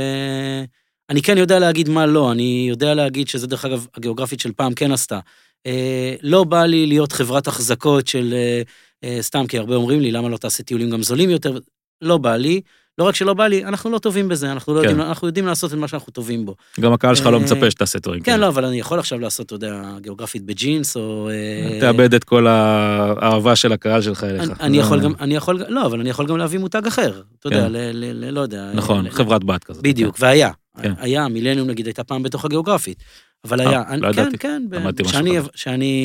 אני 1.10 1.22
כן 1.22 1.38
יודע 1.38 1.58
להגיד 1.58 1.88
מה 1.88 2.06
לא, 2.06 2.32
אני 2.32 2.66
יודע 2.68 2.94
להגיד 2.94 3.28
שזה, 3.28 3.46
דרך 3.46 3.64
אגב, 3.64 3.86
הגיאוגרפית 3.94 4.40
של 4.40 4.52
פעם 4.52 4.74
כן 4.74 4.92
עשתה. 4.92 5.20
אה, 5.66 6.14
לא 6.22 6.44
בא 6.44 6.64
לי 6.64 6.86
להיות 6.86 7.12
חברת 7.12 7.46
החזקות 7.46 8.06
של, 8.06 8.34
אה, 8.34 8.62
אה, 9.04 9.22
סתם, 9.22 9.46
כי 9.46 9.58
הרבה 9.58 9.74
אומרים 9.74 10.00
לי, 10.00 10.10
למה 10.10 10.28
לא 10.28 10.36
תעשה 10.36 10.62
טיולים 10.62 10.90
גם 10.90 11.02
זולים 11.02 11.30
יותר? 11.30 11.58
לא 12.02 12.18
בא 12.18 12.36
לי. 12.36 12.60
לא 12.98 13.04
רק 13.04 13.14
שלא 13.14 13.34
בא 13.34 13.46
לי, 13.46 13.64
אנחנו 13.64 13.90
לא 13.90 13.98
טובים 13.98 14.28
בזה, 14.28 14.52
אנחנו 14.52 14.74
לא 14.74 14.80
כן. 14.82 14.88
יודעים, 14.88 15.08
אנחנו 15.08 15.26
יודעים 15.26 15.46
לעשות 15.46 15.72
את 15.72 15.78
מה 15.78 15.88
שאנחנו 15.88 16.12
טובים 16.12 16.46
בו. 16.46 16.54
גם 16.80 16.92
הקהל 16.92 17.14
שלך 17.14 17.26
לא 17.26 17.36
אה, 17.36 17.42
מצפה 17.42 17.70
שתעשה 17.70 17.98
דברים 17.98 18.20
כן, 18.20 18.24
כאלה. 18.32 18.36
לא, 18.36 18.48
אבל 18.48 18.64
אני 18.64 18.80
יכול 18.80 18.98
עכשיו 18.98 19.18
לעשות, 19.18 19.46
אתה 19.46 19.54
יודע, 19.54 19.82
גיאוגרפית 20.00 20.42
בג'ינס, 20.42 20.96
או... 20.96 21.28
אה, 21.30 21.80
תאבד 21.80 22.14
את 22.14 22.24
כל 22.24 22.46
האהבה 22.46 23.56
של 23.56 23.72
הקהל 23.72 24.02
שלך 24.02 24.24
אליך. 24.24 24.50
אני- 24.60 24.78
יכול 24.78 25.00
גם, 25.00 25.12
אני 25.20 25.36
יכול, 25.36 25.62
לא, 25.68 25.86
אבל 25.86 26.00
אני 26.00 26.10
יכול 26.10 26.26
גם 26.26 26.36
להביא 26.36 26.58
מותג 26.58 26.86
אחר, 26.86 27.20
אתה 27.38 27.46
יודע, 27.46 27.60
כן. 27.66 27.72
ל- 27.72 27.76
ל- 27.92 28.24
ל- 28.24 28.30
לא 28.30 28.40
יודע. 28.40 28.70
נכון, 28.74 29.10
חברת 29.10 29.44
בת 29.44 29.64
כזאת. 29.64 29.82
בדיוק, 29.82 30.16
והיה. 30.20 30.50
כן. 30.82 30.92
היה, 30.98 31.28
מילניום 31.28 31.68
נגיד 31.68 31.86
הייתה 31.86 32.04
פעם 32.04 32.22
בתוך 32.22 32.44
הגיאוגרפית. 32.44 33.02
אבל 33.44 33.60
אה, 33.60 33.68
היה, 33.68 33.82
לא 33.96 34.12
כן. 34.12 34.30
כן, 34.38 34.62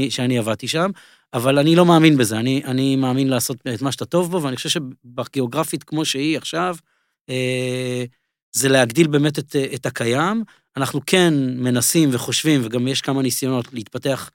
שאני 0.10 0.38
עבדתי 0.38 0.68
שם, 0.68 0.90
אבל 1.34 1.60
אני 1.60 1.75
לא 1.75 1.86
מאמין 1.86 2.18
בזה, 2.18 2.40
אני, 2.40 2.62
אני 2.66 2.96
מאמין 2.96 3.28
לעשות 3.28 3.58
את 3.74 3.82
מה 3.82 3.92
שאתה 3.92 4.06
טוב 4.06 4.32
בו, 4.32 4.42
ואני 4.42 4.56
חושב 4.56 4.70
שבגיאוגרפית 4.70 5.84
כמו 5.84 6.06
שהיא 6.06 6.38
עכשיו, 6.38 6.75
אה, 7.30 8.04
זה 8.52 8.70
להגדיל 8.70 9.08
באמת 9.08 9.40
את, 9.40 9.56
את 9.75 9.86
הקיים. 9.86 10.44
אנחנו 10.78 11.02
כן 11.06 11.34
מנסים 11.56 12.10
וחושבים, 12.12 12.62
וגם 12.63 12.88
יש 12.88 13.02
כמה 13.02 13.22
ניסיונות 13.22 13.74
להתפתח 13.74 14.30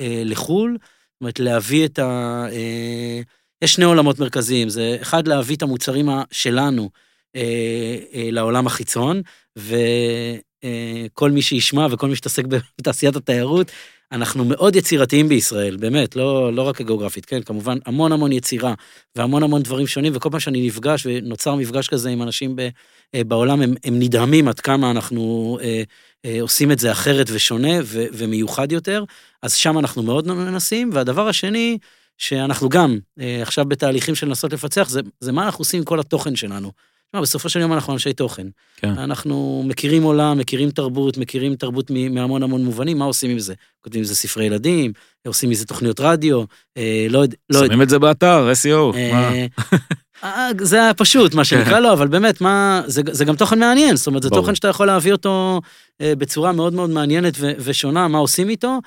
אה, 0.00 0.22
לחו"ל, 0.24 0.78
זאת 0.80 1.20
אומרת, 1.20 1.40
להביא 1.40 1.86
את 1.86 1.98
ה... 1.98 2.04
אה, 2.52 3.20
יש 3.62 3.74
שני 3.74 3.84
עולמות 3.84 4.18
מרכזיים, 4.18 4.68
זה 4.68 4.96
אחד, 5.02 5.28
להביא 5.28 5.56
את 5.56 5.62
המוצרים 5.62 6.08
שלנו 6.30 6.90
אה, 7.36 7.96
אה, 8.14 8.28
לעולם 8.32 8.66
החיצון, 8.66 9.22
וכל 9.56 11.30
מי 11.30 11.42
שישמע 11.42 11.86
וכל 11.90 12.08
מי 12.08 12.14
שיתעסק 12.14 12.44
בתעשיית 12.78 13.16
התיירות, 13.16 13.72
אנחנו 14.12 14.44
מאוד 14.44 14.76
יצירתיים 14.76 15.28
בישראל, 15.28 15.76
באמת, 15.76 16.16
לא, 16.16 16.52
לא 16.52 16.62
רק 16.62 16.80
הגיאוגרפית, 16.80 17.26
כן, 17.26 17.42
כמובן, 17.42 17.78
המון 17.86 18.12
המון 18.12 18.32
יצירה 18.32 18.74
והמון 19.16 19.42
המון 19.42 19.62
דברים 19.62 19.86
שונים, 19.86 20.12
וכל 20.16 20.30
פעם 20.30 20.40
שאני 20.40 20.66
נפגש 20.66 21.06
ונוצר 21.06 21.54
מפגש 21.54 21.88
כזה 21.88 22.10
עם 22.10 22.22
אנשים 22.22 22.56
ב, 22.56 22.68
אה, 23.14 23.24
בעולם, 23.24 23.62
הם, 23.62 23.74
הם 23.84 23.98
נדהמים 23.98 24.48
עד 24.48 24.60
כמה 24.60 24.90
אנחנו 24.90 25.58
אה, 25.62 25.82
אה, 26.24 26.38
עושים 26.40 26.72
את 26.72 26.78
זה 26.78 26.92
אחרת 26.92 27.26
ושונה 27.32 27.72
ו, 27.82 28.04
ומיוחד 28.12 28.72
יותר, 28.72 29.04
אז 29.42 29.54
שם 29.54 29.78
אנחנו 29.78 30.02
מאוד 30.02 30.26
מנסים, 30.26 30.90
והדבר 30.92 31.28
השני, 31.28 31.78
שאנחנו 32.18 32.68
גם 32.68 32.98
אה, 33.20 33.42
עכשיו 33.42 33.64
בתהליכים 33.64 34.14
של 34.14 34.26
לנסות 34.26 34.52
לפצח, 34.52 34.88
זה, 34.88 35.00
זה 35.20 35.32
מה 35.32 35.44
אנחנו 35.44 35.62
עושים 35.62 35.78
עם 35.78 35.84
כל 35.84 36.00
התוכן 36.00 36.36
שלנו. 36.36 36.72
תשמע, 37.10 37.20
בסופו 37.20 37.48
של 37.48 37.60
יום 37.60 37.72
אנחנו 37.72 37.92
אנשי 37.92 38.12
תוכן. 38.12 38.46
כן. 38.76 38.98
אנחנו 38.98 39.64
מכירים 39.66 40.02
עולם, 40.02 40.38
מכירים 40.38 40.70
תרבות, 40.70 41.18
מכירים 41.18 41.54
תרבות 41.54 41.90
מהמון 41.90 42.42
המון 42.42 42.64
מובנים, 42.64 42.98
מה 42.98 43.04
עושים 43.04 43.30
עם 43.30 43.38
זה? 43.38 43.54
כותבים 43.80 44.02
מזה 44.02 44.14
ספרי 44.14 44.44
ילדים, 44.44 44.92
עושים 45.26 45.50
מזה 45.50 45.66
תוכניות 45.66 46.00
רדיו, 46.00 46.44
אה, 46.76 47.06
לא 47.10 47.18
יודע, 47.18 47.36
לא. 47.50 47.66
שמים 47.66 47.82
את 47.82 47.88
זה 47.88 47.98
באתר, 47.98 48.52
SEO. 48.52 48.96
מה? 49.12 49.32
אה, 49.32 49.46
אה, 50.24 50.48
זה 50.60 50.82
היה 50.82 50.94
פשוט, 50.94 51.34
מה 51.34 51.44
שנקרא 51.44 51.78
לו, 51.80 51.92
אבל 51.92 52.08
באמת, 52.08 52.40
מה, 52.40 52.82
זה, 52.86 53.02
זה 53.10 53.24
גם 53.24 53.36
תוכן 53.36 53.58
מעניין, 53.58 53.96
זאת 53.96 54.06
אומרת, 54.06 54.22
זה 54.22 54.28
ברור. 54.28 54.42
תוכן 54.42 54.54
שאתה 54.54 54.68
יכול 54.68 54.86
להביא 54.86 55.12
אותו 55.12 55.60
אה, 56.00 56.12
בצורה 56.18 56.52
מאוד 56.52 56.72
מאוד 56.72 56.90
מעניינת 56.90 57.34
ו- 57.38 57.52
ושונה, 57.58 58.08
מה 58.08 58.18
עושים 58.18 58.48
איתו. 58.48 58.78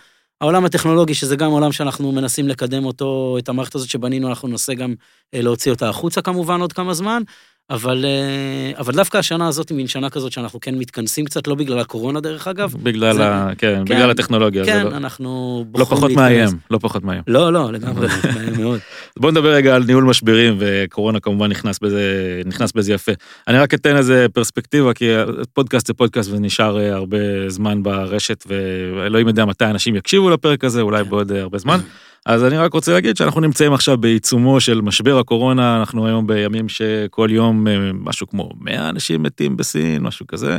העולם 0.42 0.66
הטכנולוגי, 0.66 1.14
שזה 1.14 1.36
גם 1.36 1.52
עולם 1.52 1.72
שאנחנו 1.72 2.12
מנסים 2.12 2.48
לקדם 2.48 2.86
אותו, 2.86 3.36
את 3.40 3.50
המערכת 3.50 3.76
הזאת 3.76 3.90
שבנינו, 3.90 4.30
אנחנו 4.30 4.48
ננסה 4.48 4.74
גם 4.74 4.94
אה, 5.34 5.42
להוציא 5.42 5.72
אותה 5.72 5.90
החוצה 5.90 6.22
כמובן 6.22 6.62
עוד 6.62 6.74
כמה 6.74 6.94
זמן, 6.94 7.24
אבל, 7.70 8.06
אה, 8.06 8.80
אבל 8.80 8.94
דווקא 8.94 9.18
השנה 9.18 9.48
הזאת 9.48 9.70
היא 9.70 9.78
מין 9.78 9.88
שנה 9.88 10.10
כזאת 10.10 10.32
שאנחנו 10.32 10.60
כן 10.60 10.76
מתכנסים 10.76 11.26
קצת, 11.26 11.48
לא 11.48 11.56
בגלל 11.56 11.80
הקורונה 11.80 12.20
דרך 12.20 12.48
אגב, 12.48 12.74
בגלל 12.84 13.14
זה- 13.16 13.26
ה... 13.28 13.50
כן, 13.58 13.84
כן, 13.86 13.96
בגלל 13.96 14.12
הטכנולוגיה. 14.12 14.66
כן, 14.66 14.86
לא- 14.88 14.98
אנחנו 14.98 15.66
לא 15.78 15.86
פחות. 15.86 16.12
מאיים, 16.12 16.50
לא 16.72 16.78
פחות 16.78 17.04
מאיים. 17.04 17.24
לא, 17.28 17.54
לא, 17.54 17.74
לגמרי, 17.74 18.08
מאיים 18.36 18.62
מאוד. 18.62 18.80
בוא 19.20 19.32
נדבר 19.32 19.50
רגע 19.54 19.76
על 19.76 19.84
ניהול 19.84 20.04
משברים, 20.04 20.56
וקורונה 20.60 21.20
כמובן 21.20 21.50
נכנס 21.50 21.80
בזה, 21.80 22.02
נכנס 22.46 22.72
בזה 22.72 22.94
יפה. 22.94 23.12
אני 23.48 23.58
רק 23.58 23.74
אתן 23.74 23.98
איזה 23.98 24.26
פרספקטיבה, 24.34 24.94
כי 24.94 25.10
פודקאסט 25.54 25.88
זה 25.88 25.94
פודקאסט 25.94 26.32
ונשאר 26.32 26.80
אה, 26.80 26.94
הרבה 26.96 27.18
זמן 27.50 27.84
ברשת, 27.84 28.44
ואלוהים 28.48 29.28
יודע 29.28 29.46
מתי 29.46 29.66
אנשים 29.66 29.96
יקשיבו 29.96 30.30
לפרק 30.30 30.64
הזה, 30.64 30.82
אולי. 30.82 31.04
בעוד 31.04 31.32
אה, 31.32 31.42
הרבה 31.42 31.58
זמן. 31.58 31.80
אז 32.26 32.44
אני 32.44 32.58
רק 32.58 32.74
רוצה 32.74 32.94
להגיד 32.94 33.18
שאנחנו 33.18 33.42
נמצאים 33.42 33.74
עכשיו 33.74 33.98
בעיצומו 33.98 34.62
של 34.62 34.82
משבר 34.82 35.20
הקורונה, 35.20 35.80
אנחנו 35.80 36.08
היום 36.08 36.28
בימים 36.28 36.70
שכל 36.70 37.30
יום 37.32 37.68
אה, 37.68 37.92
משהו 37.94 38.28
כמו 38.28 38.50
100 38.60 38.90
אנשים 38.90 39.24
מתים 39.24 39.58
בסין, 39.58 40.02
משהו 40.02 40.28
כזה, 40.28 40.58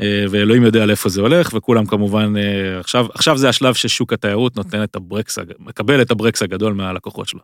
אה, 0.00 0.24
ואלוהים 0.30 0.62
יודע 0.62 0.86
לאיפה 0.86 1.08
זה 1.08 1.20
הולך, 1.20 1.50
וכולם 1.54 1.86
כמובן, 1.86 2.34
אה, 2.36 2.80
עכשיו, 2.80 3.06
עכשיו 3.14 3.38
זה 3.38 3.48
השלב 3.48 3.74
ששוק 3.74 4.12
התיירות 4.12 4.56
נותן 4.56 4.82
את 4.82 4.96
הברקס, 4.96 5.38
מקבל 5.58 6.02
את 6.02 6.10
הברקס 6.10 6.42
הגדול 6.42 6.72
מהלקוחות 6.72 7.28
שלו. 7.28 7.40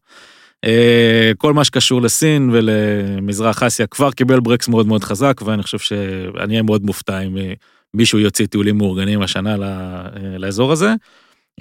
כל 1.39 1.53
מה 1.53 1.65
שקשור 1.65 2.03
לסין 2.03 2.51
ולמזרח 2.53 3.63
אסיה 3.63 3.87
כבר 3.87 4.11
קיבל 4.11 4.41
ברקס 4.41 4.69
מאוד 4.69 4.87
מאוד 4.87 5.05
חזק, 5.05 5.41
ואני 5.45 5.63
חושב 5.63 5.79
שאני 5.79 6.53
אהיה 6.53 6.63
מאוד 6.63 6.83
מופתע 6.85 7.21
אם 7.21 7.37
מישהו 7.95 8.19
יוציא 8.19 8.47
טיולים 8.47 8.79
מאורגנים 8.79 9.23
השנה 9.23 9.57
לאזור 10.39 10.73
הזה. 10.73 10.95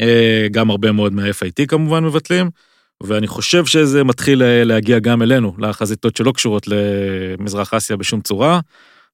אה, 0.01 0.48
גם 0.51 0.70
הרבה 0.70 0.92
מאוד 0.92 1.13
מה-FIT 1.13 1.66
כמובן 1.68 2.04
מבטלים, 2.04 2.50
ואני 3.04 3.27
חושב 3.27 3.66
שזה 3.66 4.04
מתחיל 4.04 4.44
אה, 4.44 4.63
להגיע 4.63 5.00
גם 5.00 5.22
אלינו, 5.22 5.54
לחזיתות 5.60 6.18
שלא 6.18 6.32
קשורות 6.32 6.68
למזרח 6.68 7.74
אסיה 7.74 7.98
בשום 7.98 8.22
צורה. 8.22 8.60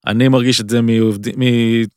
אני 0.07 0.27
מרגיש 0.27 0.61
את 0.61 0.69
זה 0.69 0.79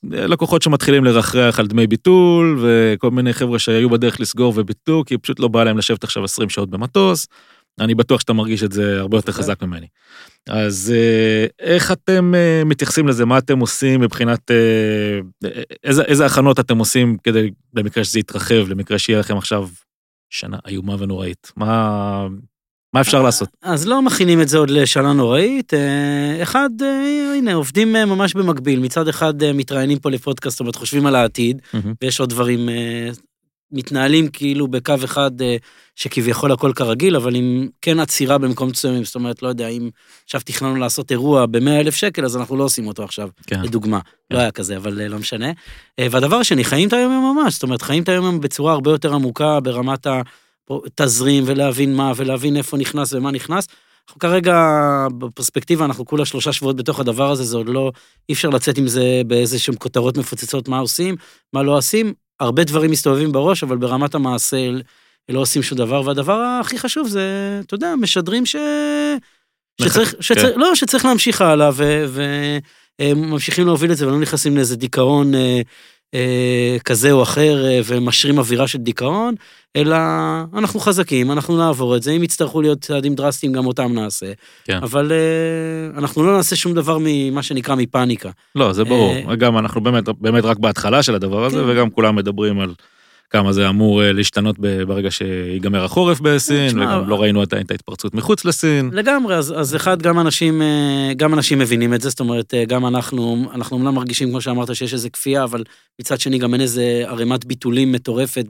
מלקוחות 0.03 0.63
שמתחילים 0.63 1.05
לרחרח 1.05 1.61
על 1.61 1.67
דמי 1.67 1.87
ביטול, 1.87 2.59
וכל 2.63 3.11
מיני 3.11 3.33
חבר'ה 3.33 3.59
שהיו 3.59 3.91
בדרך 3.91 4.21
לסגור 4.21 4.53
וביטלו, 4.57 5.05
כי 5.05 5.19
פשוט 5.19 5.41
לא 5.41 5.49
בא 5.49 5.65
להם 5.65 5.79
לשבת 5.79 6.05
עכשיו 6.05 6.25
20 6.25 6.49
שעות 6.49 6.71
במטוס. 6.71 7.27
אני 7.81 7.95
בטוח 7.95 8.21
שאתה 8.21 8.33
מרגיש 8.33 8.63
את 8.63 8.73
זה 8.73 9.01
הרבה 9.01 9.19
יותר. 9.19 9.33
חזק 9.33 9.63
ממני. 9.63 9.87
אז 10.51 10.93
אה, 10.97 11.47
איך 11.59 11.93
אתם 11.93 12.35
אה, 12.35 12.63
מתייחסים 12.65 13.09
לזה? 13.09 13.25
מה 13.25 13.39
אתם 13.39 13.59
עושים 13.59 14.01
מבחינת... 14.01 14.51
אה, 14.51 15.49
איזה, 15.85 16.03
איזה 16.03 16.27
הכנות 16.27 16.61
אתם 16.61 16.79
עושים 16.79 17.17
כדי, 17.23 17.51
למקרה 17.75 18.05
שזה 18.05 18.19
יתרחב, 18.19 18.69
למקרה 18.69 18.99
שיהיה 18.99 19.19
לכם 19.19 19.37
עכשיו 19.37 19.69
שנה 20.31 20.57
איומה 20.67 20.97
ונוראית? 20.99 21.53
מה, 21.57 22.27
מה 22.95 23.01
אפשר 23.01 23.23
לעשות? 23.23 23.49
אז 23.63 23.87
לא 23.87 24.03
מכינים 24.03 24.41
את 24.41 24.49
זה 24.49 24.59
עוד 24.59 24.71
לשנה 24.71 25.13
נוראית. 25.13 25.73
אחד, 26.43 26.71
הנה, 27.35 27.55
עובדים 27.55 27.93
ממש 27.93 28.35
במקביל. 28.35 28.81
מצד 28.81 29.09
אחד 29.09 29.53
מתראיינים 29.55 29.99
פה 29.99 30.11
לפודקאסט, 30.11 30.55
זאת 30.55 30.61
אומרת, 30.61 30.77
חושבים 30.77 31.07
על 31.07 31.15
העתיד. 31.15 31.63
ויש 32.03 32.21
עוד 32.21 32.31
דברים, 32.31 32.69
מתנהלים 33.73 34.29
כאילו 34.29 34.69
בקו 34.69 34.95
אחד 35.05 35.43
אה, 35.43 35.57
שכביכול 35.97 36.53
הכל 36.53 36.73
כרגיל, 36.75 37.17
אבל 37.17 37.35
עם 37.35 37.69
כן 37.83 38.01
עצירה 38.01 38.39
במקום 38.39 38.69
מסוימים. 38.69 39.05
זאת 39.05 39.15
אומרת, 39.15 39.43
לא 39.43 39.49
יודע, 39.49 39.69
אם 39.69 39.91
עכשיו 40.25 40.41
תכננו 40.45 40.77
לעשות 40.77 41.11
אירוע 41.11 41.47
ב-100 41.47 41.71
אלף 41.71 41.95
שקל, 41.95 42.25
אז 42.25 42.37
אנחנו 42.37 42.57
לא 42.57 42.65
עושים 42.65 42.87
אותו 42.87 43.05
עכשיו, 43.05 43.29
כן. 43.47 43.63
לדוגמה. 43.63 44.01
כן. 44.01 44.37
לא 44.37 44.41
היה 44.41 44.51
כזה, 44.51 44.77
אבל 44.77 45.01
אה, 45.01 45.09
לא 45.09 45.19
משנה. 45.19 45.53
אה, 45.99 46.07
והדבר 46.11 46.37
השני, 46.37 46.65
חיים 46.65 46.89
את 46.89 46.93
היום-יום 46.93 47.37
ממש. 47.37 47.55
זאת 47.55 47.63
אומרת, 47.63 47.83
חיים 47.83 48.03
את 48.03 48.09
היום-יום 48.09 48.41
בצורה 48.41 48.73
הרבה 48.73 48.91
יותר 48.91 49.15
עמוקה 49.15 49.61
ברמת 49.61 50.07
התזרים, 50.71 51.45
ולהבין 51.47 51.95
מה, 51.95 52.13
ולהבין 52.17 52.57
איפה 52.57 52.77
נכנס 52.77 53.13
ומה 53.13 53.31
נכנס. 53.31 53.67
אנחנו 54.09 54.19
כרגע, 54.19 54.57
בפרספקטיבה, 55.19 55.85
אנחנו 55.85 56.05
כולה 56.05 56.25
שלושה 56.25 56.53
שבועות 56.53 56.77
בתוך 56.77 57.01
הדבר 57.01 57.31
הזה, 57.31 57.45
זה 57.45 57.57
עוד 57.57 57.69
לא, 57.69 57.93
אי 58.29 58.35
אפשר 58.35 58.49
לצאת 58.49 58.79
עם 58.79 58.89
זה 58.89 59.23
באיזה 59.27 59.59
שהן 59.59 59.75
כותרות 59.79 60.17
מפוצצות 60.17 60.69
מה 60.69 60.79
עושים, 60.79 61.17
מה 61.53 61.63
לא 61.63 61.77
עושים. 61.77 62.15
הרבה 62.41 62.65
דברים 62.65 62.91
מסתובבים 62.91 63.33
בראש, 63.33 63.63
אבל 63.63 63.77
ברמת 63.77 64.15
המעשה 64.15 64.57
לא 65.29 65.41
עושים 65.41 65.63
שום 65.63 65.79
דבר, 65.79 66.03
והדבר 66.07 66.59
הכי 66.61 66.79
חשוב 66.79 67.09
זה, 67.09 67.61
אתה 67.67 67.75
יודע, 67.75 67.95
משדרים 68.01 68.47
ש... 68.47 68.57
שצריך, 69.83 70.15
שצריך, 70.21 70.57
לא, 70.57 70.75
שצריך 70.75 71.05
להמשיך 71.05 71.41
הלאה, 71.41 71.71
וממשיכים 73.01 73.67
להוביל 73.67 73.93
את 73.93 73.97
זה 73.97 74.09
ולא 74.09 74.21
נכנסים 74.21 74.57
לאיזה 74.57 74.77
דיכאון 74.77 75.33
אה, 76.15 76.77
כזה 76.85 77.13
או 77.13 77.23
אחר, 77.23 77.65
אה, 77.67 77.81
ומשרים 77.85 78.39
אווירה 78.39 78.69
של 78.69 78.79
דיכאון, 78.79 79.35
אלא 79.77 79.97
אנחנו 80.55 80.81
חזקים, 80.81 81.33
אנחנו 81.33 81.57
נעבור 81.57 81.97
את 81.97 82.03
זה, 82.03 82.13
אם 82.13 82.23
יצטרכו 82.23 82.63
להיות 82.63 82.81
צעדים 82.81 83.15
דרסטיים, 83.15 83.53
גם 83.53 83.67
אותם 83.67 83.93
נעשה. 83.93 84.33
כן. 84.65 84.79
אבל 84.83 85.13
אה, 85.13 85.99
אנחנו 85.99 86.23
לא 86.27 86.37
נעשה 86.37 86.57
שום 86.57 86.75
דבר 86.75 86.99
ממה 87.01 87.43
שנקרא 87.43 87.75
מפאניקה. 87.75 88.31
לא, 88.55 88.73
זה 88.73 88.85
ברור. 88.85 89.15
אה, 89.31 89.37
גם 89.37 89.59
אנחנו 89.59 89.81
באמת, 89.81 90.09
באמת 90.09 90.45
רק 90.45 90.59
בהתחלה 90.59 91.03
של 91.03 91.15
הדבר 91.15 91.45
הזה, 91.45 91.57
כן. 91.57 91.71
וגם 91.71 91.91
כולם 91.91 92.17
מדברים 92.17 92.61
על 92.61 92.75
כמה 93.31 93.53
זה 93.53 93.69
אמור 93.69 94.03
אה, 94.03 94.13
להשתנות 94.13 94.59
ברגע 94.59 95.11
שיגמר 95.11 95.85
החורף 95.85 96.21
בסין, 96.21 96.69
תשמע, 96.69 96.83
וגם 96.83 97.09
לא 97.09 97.23
ראינו 97.23 97.43
עדיין 97.43 97.67
את 97.67 97.71
ההתפרצות 97.71 98.15
מחוץ 98.15 98.45
לסין. 98.45 98.91
לגמרי, 98.93 99.35
אז, 99.35 99.55
אז 99.57 99.77
אחד, 99.77 100.03
גם 100.03 100.21
אנשים, 100.21 100.63
אה, 100.63 101.13
גם 101.17 101.35
אנשים 101.35 101.59
מבינים 101.59 101.95
את 101.95 102.01
זה, 102.01 102.09
זאת 102.09 102.21
אומרת, 102.21 102.55
אה, 102.55 102.65
גם 102.65 102.87
אנחנו, 102.87 103.51
אנחנו 103.55 103.77
אומנם 103.77 103.95
מרגישים, 103.95 104.31
כמו 104.31 104.41
שאמרת, 104.41 104.77
שיש 104.77 104.95
איזה 104.95 105.11
כפייה, 105.11 105.45
אבל 105.45 105.65
מצד 106.01 106.21
שני 106.21 106.39
גם 106.39 106.55
אין 106.55 106.63
איזה 106.63 107.03
ערימת 107.07 107.45
ביטולים 107.45 107.93
מטורפת 107.93 108.47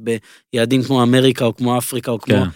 ביעדים 0.53 0.83
כמו 0.83 1.03
אמריקה 1.03 1.45
או 1.45 1.57
כמו 1.57 1.79
אפריקה 1.79 2.11
או 2.11 2.21
כמו... 2.21 2.37
כן. 2.37 2.49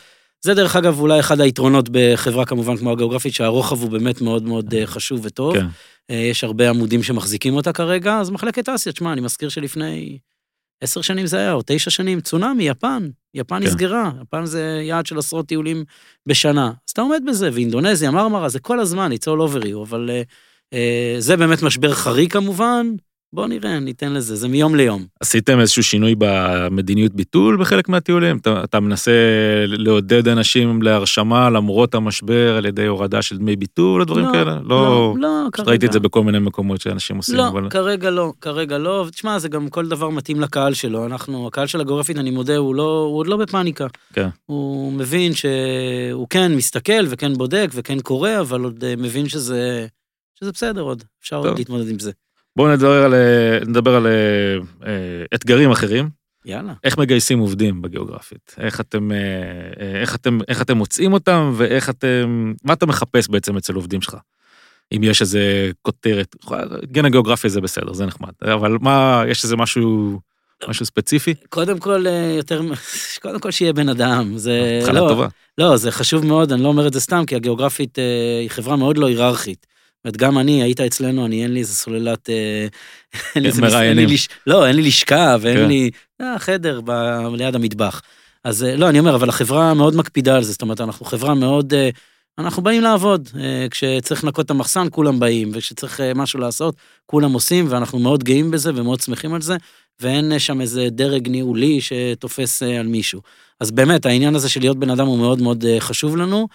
זה 0.45 0.55
דרך 0.55 0.77
אגב 0.77 1.01
אולי 1.01 1.21
אחד 1.21 1.41
היתרונות 1.41 1.89
בחברה 1.93 2.45
כמובן 2.45 2.77
כמו 2.77 2.93
הגיאוגרפית, 2.93 3.35
שהרוחב 3.35 3.83
הוא 3.83 3.91
באמת 3.91 4.21
מאוד 4.21 4.43
מאוד 4.43 4.75
חשוב 4.85 5.21
וטוב. 5.23 5.55
כן. 5.55 5.67
יש 6.09 6.45
הרבה 6.45 6.71
עמודים 6.71 7.03
שמחזיקים 7.03 7.55
אותה 7.55 7.73
כרגע, 7.73 8.19
אז 8.19 8.31
מחלקת 8.31 8.69
אסיה, 8.69 8.93
תשמע, 8.93 9.13
אני 9.13 9.21
מזכיר 9.21 9.49
שלפני 9.49 10.19
עשר 10.81 11.03
שנים 11.03 11.27
זה 11.27 11.39
היה, 11.39 11.53
או 11.53 11.63
תשע 11.67 11.91
שנים, 11.91 12.21
צונאמי, 12.21 12.69
יפן. 12.69 13.09
יפן 13.35 13.61
כן. 13.61 13.67
נסגרה, 13.67 14.11
יפן 14.23 14.47
זה 14.47 14.81
יעד 14.85 15.07
של 15.07 15.19
עשרות 15.19 15.47
טיולים 15.47 15.85
בשנה. 16.27 16.67
אז 16.67 16.91
אתה 16.93 17.03
עומד 17.03 17.23
בזה, 17.27 17.51
ואינדונזיה, 17.53 18.11
מרמרה, 18.11 18.49
זה 18.49 18.61
כל 18.61 18.81
הזמן, 18.81 19.13
it's 19.13 19.25
all 19.25 19.51
over 19.51 19.65
you, 19.65 19.83
אבל 19.83 20.11
אה, 20.73 21.17
זה 21.19 21.37
באמת 21.37 21.63
משבר 21.63 21.95
חריג 21.95 22.33
כמובן, 22.33 22.87
בוא 23.33 23.47
נראה, 23.47 23.81
ניתן 23.81 24.13
לזה, 24.13 24.37
זה 24.37 24.49
מיום 24.49 24.75
ליום. 24.75 25.05
עשיתם 25.21 25.61
איזשהו 25.61 25.83
שינוי 25.83 26.15
במדיניות 26.19 27.15
ביטול 27.15 27.57
בחלק 27.61 27.89
מהטיולים? 27.89 28.37
אתה, 28.37 28.65
אתה 28.65 28.81
מנסה 28.81 29.13
לעודד 29.67 30.29
אנשים 30.29 30.83
להרשמה 30.83 31.51
למרות 31.51 31.95
המשבר 31.95 32.57
על 32.57 32.67
ידי 32.67 32.87
הורדה 32.87 33.23
של 33.23 33.39
דמי 33.39 33.57
ביטול 33.57 34.01
או 34.01 34.05
דברים 34.05 34.25
לא, 34.25 34.33
כאלה? 34.33 34.59
לא, 34.65 35.15
לא, 35.19 35.29
כרגע. 35.53 35.71
ראיתי 35.71 35.87
את 35.87 35.93
זה 35.93 36.01
בכל 36.01 36.25
מיני 36.25 36.39
מקומות 36.39 36.81
שאנשים 36.81 37.17
עושים. 37.17 37.37
לא, 37.37 37.49
אבל... 37.49 37.71
כרגע 37.71 38.11
לא, 38.11 38.33
כרגע 38.41 38.79
לא. 38.79 39.07
תשמע, 39.11 39.39
זה 39.39 39.49
גם 39.49 39.69
כל 39.69 39.89
דבר 39.89 40.09
מתאים 40.09 40.41
לקהל 40.41 40.75
שלו. 40.75 41.07
אנחנו, 41.07 41.47
הקהל 41.47 41.67
של 41.67 41.81
הגאוגרפית, 41.81 42.19
אני 42.19 42.31
מודה, 42.31 42.57
הוא, 42.57 42.75
לא, 42.75 43.07
הוא 43.11 43.19
עוד 43.19 43.27
לא 43.27 43.37
בפאניקה. 43.37 43.87
כן. 44.13 44.29
הוא 44.47 44.93
מבין 44.93 45.33
שהוא 45.35 46.27
כן 46.31 46.55
מסתכל 46.55 47.05
וכן 47.07 47.35
בודק 47.35 47.71
וכן 47.75 48.01
קורא, 48.01 48.31
אבל 48.41 48.65
עוד 48.65 48.85
אה, 48.85 48.97
מבין 48.97 49.29
שזה, 49.29 49.87
שזה 50.41 50.53
בסדר 50.53 50.81
עוד, 50.81 51.05
אפשר 51.23 51.37
עוד 51.37 51.49
טוב. 51.49 51.59
להתמודד 51.59 51.89
עם 51.89 51.99
זה. 51.99 52.11
בואו 52.57 52.73
נדבר 52.73 53.05
על, 53.05 53.15
אה, 53.15 53.59
נדבר 53.67 53.95
על 53.95 54.07
אה, 54.07 54.13
אה, 54.87 55.25
אתגרים 55.35 55.71
אחרים. 55.71 56.21
יאללה. 56.45 56.73
איך 56.85 56.99
מגייסים 56.99 57.39
עובדים 57.39 57.83
בגיאוגרפית? 57.83 58.55
איך 58.59 58.81
אתם, 58.81 59.13
אה, 59.13 59.17
אה, 59.81 60.01
איך 60.01 60.15
אתם, 60.15 60.39
איך 60.49 60.63
אתם 60.63 60.77
מוצאים 60.77 61.13
אותם 61.13 61.53
ואיך 61.57 61.91
אתם, 61.91 62.53
מה 62.65 62.73
אתה 62.73 62.87
מחפש 62.87 63.29
בעצם 63.29 63.57
אצל 63.57 63.75
עובדים 63.75 64.01
שלך? 64.01 64.17
אם 64.97 65.01
יש 65.03 65.21
איזה 65.21 65.71
כותרת, 65.83 66.37
גן 66.85 67.05
הגיאוגרפיה 67.05 67.51
זה 67.51 67.61
בסדר, 67.61 67.93
זה 67.93 68.07
נחמד, 68.07 68.31
אבל 68.43 68.79
מה, 68.81 69.25
יש 69.29 69.45
איזה 69.45 69.57
משהו, 69.57 70.21
משהו 70.69 70.87
ספציפי? 70.87 71.35
קודם 71.49 71.79
כל, 71.79 72.07
יותר, 72.37 72.63
קודם 73.23 73.41
כל 73.41 73.51
שיהיה 73.51 73.73
בן 73.73 73.89
אדם. 73.89 74.33
זה 74.37 74.79
התחלה 74.83 75.01
לא, 75.01 75.09
טובה. 75.09 75.29
לא, 75.59 75.77
זה 75.77 75.91
חשוב 75.91 76.27
מאוד, 76.27 76.53
אני 76.53 76.63
לא 76.63 76.69
אומר 76.69 76.87
את 76.87 76.93
זה 76.93 77.01
סתם, 77.01 77.25
כי 77.27 77.37
הגיאוגרפית 77.37 77.99
היא 78.41 78.51
חברה 78.51 78.77
מאוד 78.77 78.99
לא 78.99 79.07
היררכית. 79.07 79.67
אומרת, 80.05 80.17
גם 80.17 80.39
אני, 80.39 80.63
היית 80.63 80.81
אצלנו, 80.81 81.27
אני 81.27 81.43
אין 81.43 81.53
לי 81.53 81.61
איזה 81.61 81.75
סוללת... 81.75 82.31
אה, 82.31 82.67
אין 83.35 83.43
לי 83.43 83.49
איזה 83.49 83.63
מראיינים. 83.63 84.09
לא, 84.47 84.67
אין 84.67 84.77
לי 84.77 84.83
לשכה 84.83 85.37
ואין 85.41 85.57
כן. 85.57 85.69
לי... 85.69 85.91
אה, 86.21 86.39
חדר 86.39 86.81
ליד 87.33 87.55
המטבח. 87.55 88.03
אז 88.45 88.65
אה, 88.65 88.77
לא, 88.77 88.89
אני 88.89 88.99
אומר, 88.99 89.15
אבל 89.15 89.29
החברה 89.29 89.75
מאוד 89.75 89.97
מקפידה 89.97 90.37
על 90.37 90.43
זה, 90.43 90.53
זאת 90.53 90.63
אומרת, 90.63 90.81
אנחנו 90.81 91.07
חברה 91.07 91.35
מאוד... 91.35 91.75
אנחנו 92.39 92.63
באים 92.63 92.83
לעבוד. 92.83 93.29
כשצריך 93.71 94.25
לנקות 94.25 94.47
את 94.47 94.51
המחסן, 94.51 94.87
כולם 94.91 95.21
באים, 95.21 95.51
וכשצריך 95.55 96.01
משהו 96.15 96.41
לעשות, 96.41 96.75
כולם 97.07 97.33
עושים, 97.33 97.67
ואנחנו 97.69 97.99
מאוד 97.99 98.25
גאים 98.25 98.51
בזה 98.51 98.71
ומאוד 98.75 99.01
שמחים 99.01 99.35
על 99.35 99.43
זה, 99.43 99.57
ואין 100.01 100.39
שם 100.39 100.61
איזה 100.61 100.89
דרג 100.91 101.29
ניהולי 101.29 101.81
שתופס 101.81 102.63
על 102.63 102.87
מישהו. 102.87 103.21
אז 103.61 103.71
באמת, 103.71 104.07
העניין 104.07 104.35
הזה 104.35 104.49
של 104.49 104.61
להיות 104.61 104.79
בן 104.79 104.91
אדם 104.91 105.07
הוא 105.07 105.19
מאוד 105.19 105.43
מאוד 105.43 105.65
חשוב 105.81 106.17
לנו. 106.17 106.49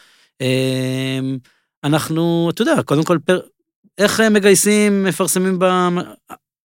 אנחנו, 1.86 2.50
אתה 2.54 2.62
יודע, 2.62 2.84
קודם 2.86 3.04
כל, 3.04 3.18
פר... 3.25 3.39
איך 3.98 4.20
אה, 4.20 4.30
מגייסים, 4.30 5.04
מפרסמים 5.04 5.60
ב... 5.60 5.65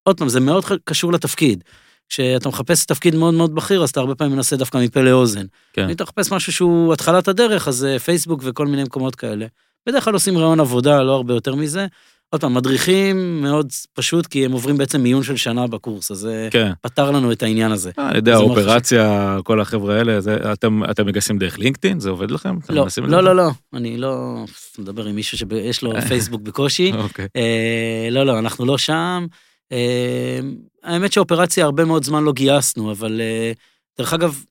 עוד 0.03 0.19
פעם, 0.19 0.29
זה 0.29 0.41
מאוד 0.41 0.65
קשור 0.85 1.13
לתפקיד. 1.13 1.65
כשאתה 2.09 2.49
מחפש 2.49 2.85
תפקיד 2.85 3.15
מאוד 3.15 3.35
מאוד 3.35 3.55
בכיר, 3.55 3.83
אז 3.83 3.91
אתה 3.91 4.01
הרבה 4.01 4.15
פעמים 4.15 4.37
מנסה 4.37 4.57
דווקא 4.57 4.79
מפה 4.79 5.01
לאוזן. 5.01 5.47
כן. 5.73 5.85
אם 5.85 5.91
אתה 5.91 6.05
מחפש 6.05 6.33
משהו 6.33 6.53
שהוא 6.53 6.93
התחלת 6.93 7.29
הדרך, 7.29 7.69
אז 7.69 7.85
אה, 7.85 7.99
פייסבוק 7.99 8.41
וכל 8.45 8.67
מיני 8.67 8.83
מקומות 8.83 9.17
כאלה. 9.17 9.47
בדרך 9.89 10.05
כלל 10.05 10.15
עושים 10.15 10.39
רעיון 10.39 10.61
עבודה, 10.61 11.03
לא 11.03 11.13
הרבה 11.13 11.35
יותר 11.35 11.55
מזה. 11.55 11.87
עוד 12.31 12.41
פעם, 12.41 12.55
מדריכים 12.55 13.43
מאוד 13.43 13.73
פשוט, 13.93 14.27
כי 14.27 14.45
הם 14.45 14.53
עוברים 14.53 14.79
בעצם 14.79 15.01
מיון 15.01 15.23
של 15.23 15.37
שנה 15.37 15.67
בקורס, 15.67 16.11
אז 16.11 16.19
זה 16.19 16.49
כן. 16.51 16.73
פתר 16.81 17.11
לנו 17.11 17.33
את 17.33 17.43
העניין 17.43 17.73
הזה. 17.73 17.91
יודע, 18.15 18.37
זה 18.37 18.43
מאוד 18.43 18.59
האופרציה, 18.59 19.37
כל 19.45 19.61
החבר'ה 19.61 19.99
האלה, 19.99 20.21
זה, 20.21 20.53
אתם, 20.53 20.85
אתם 20.91 21.07
מגייסים 21.07 21.39
דרך 21.39 21.59
לינקדאין? 21.59 22.01
זה 22.01 22.11
עובד 22.11 22.31
לכם? 22.31 22.57
לא, 22.69 22.77
לא, 22.77 22.89
זה? 22.89 23.01
לא, 23.01 23.37
לא, 23.37 23.51
אני 23.75 23.97
לא 23.97 24.45
מדבר 24.79 25.07
עם 25.07 25.15
מישהו 25.15 25.39
שיש 25.39 25.83
לו 25.83 25.93
פייסבוק 26.09 26.43
בקושי. 26.43 26.93
אוקיי. 26.93 27.27
אה, 27.37 28.09
לא, 28.11 28.27
לא, 28.27 28.39
אנחנו 28.39 28.67
לא 28.67 28.79
שם. 28.79 29.27
אה, 29.73 30.41
האמת 30.83 31.13
שהאופרציה 31.13 31.65
הרבה 31.65 31.85
מאוד 31.85 32.05
זמן 32.05 32.25
לא 32.25 32.33
גייסנו, 32.33 32.93
אבל 32.93 33.21
אה, 33.21 33.53
דרך 33.99 34.13
אגב, 34.13 34.45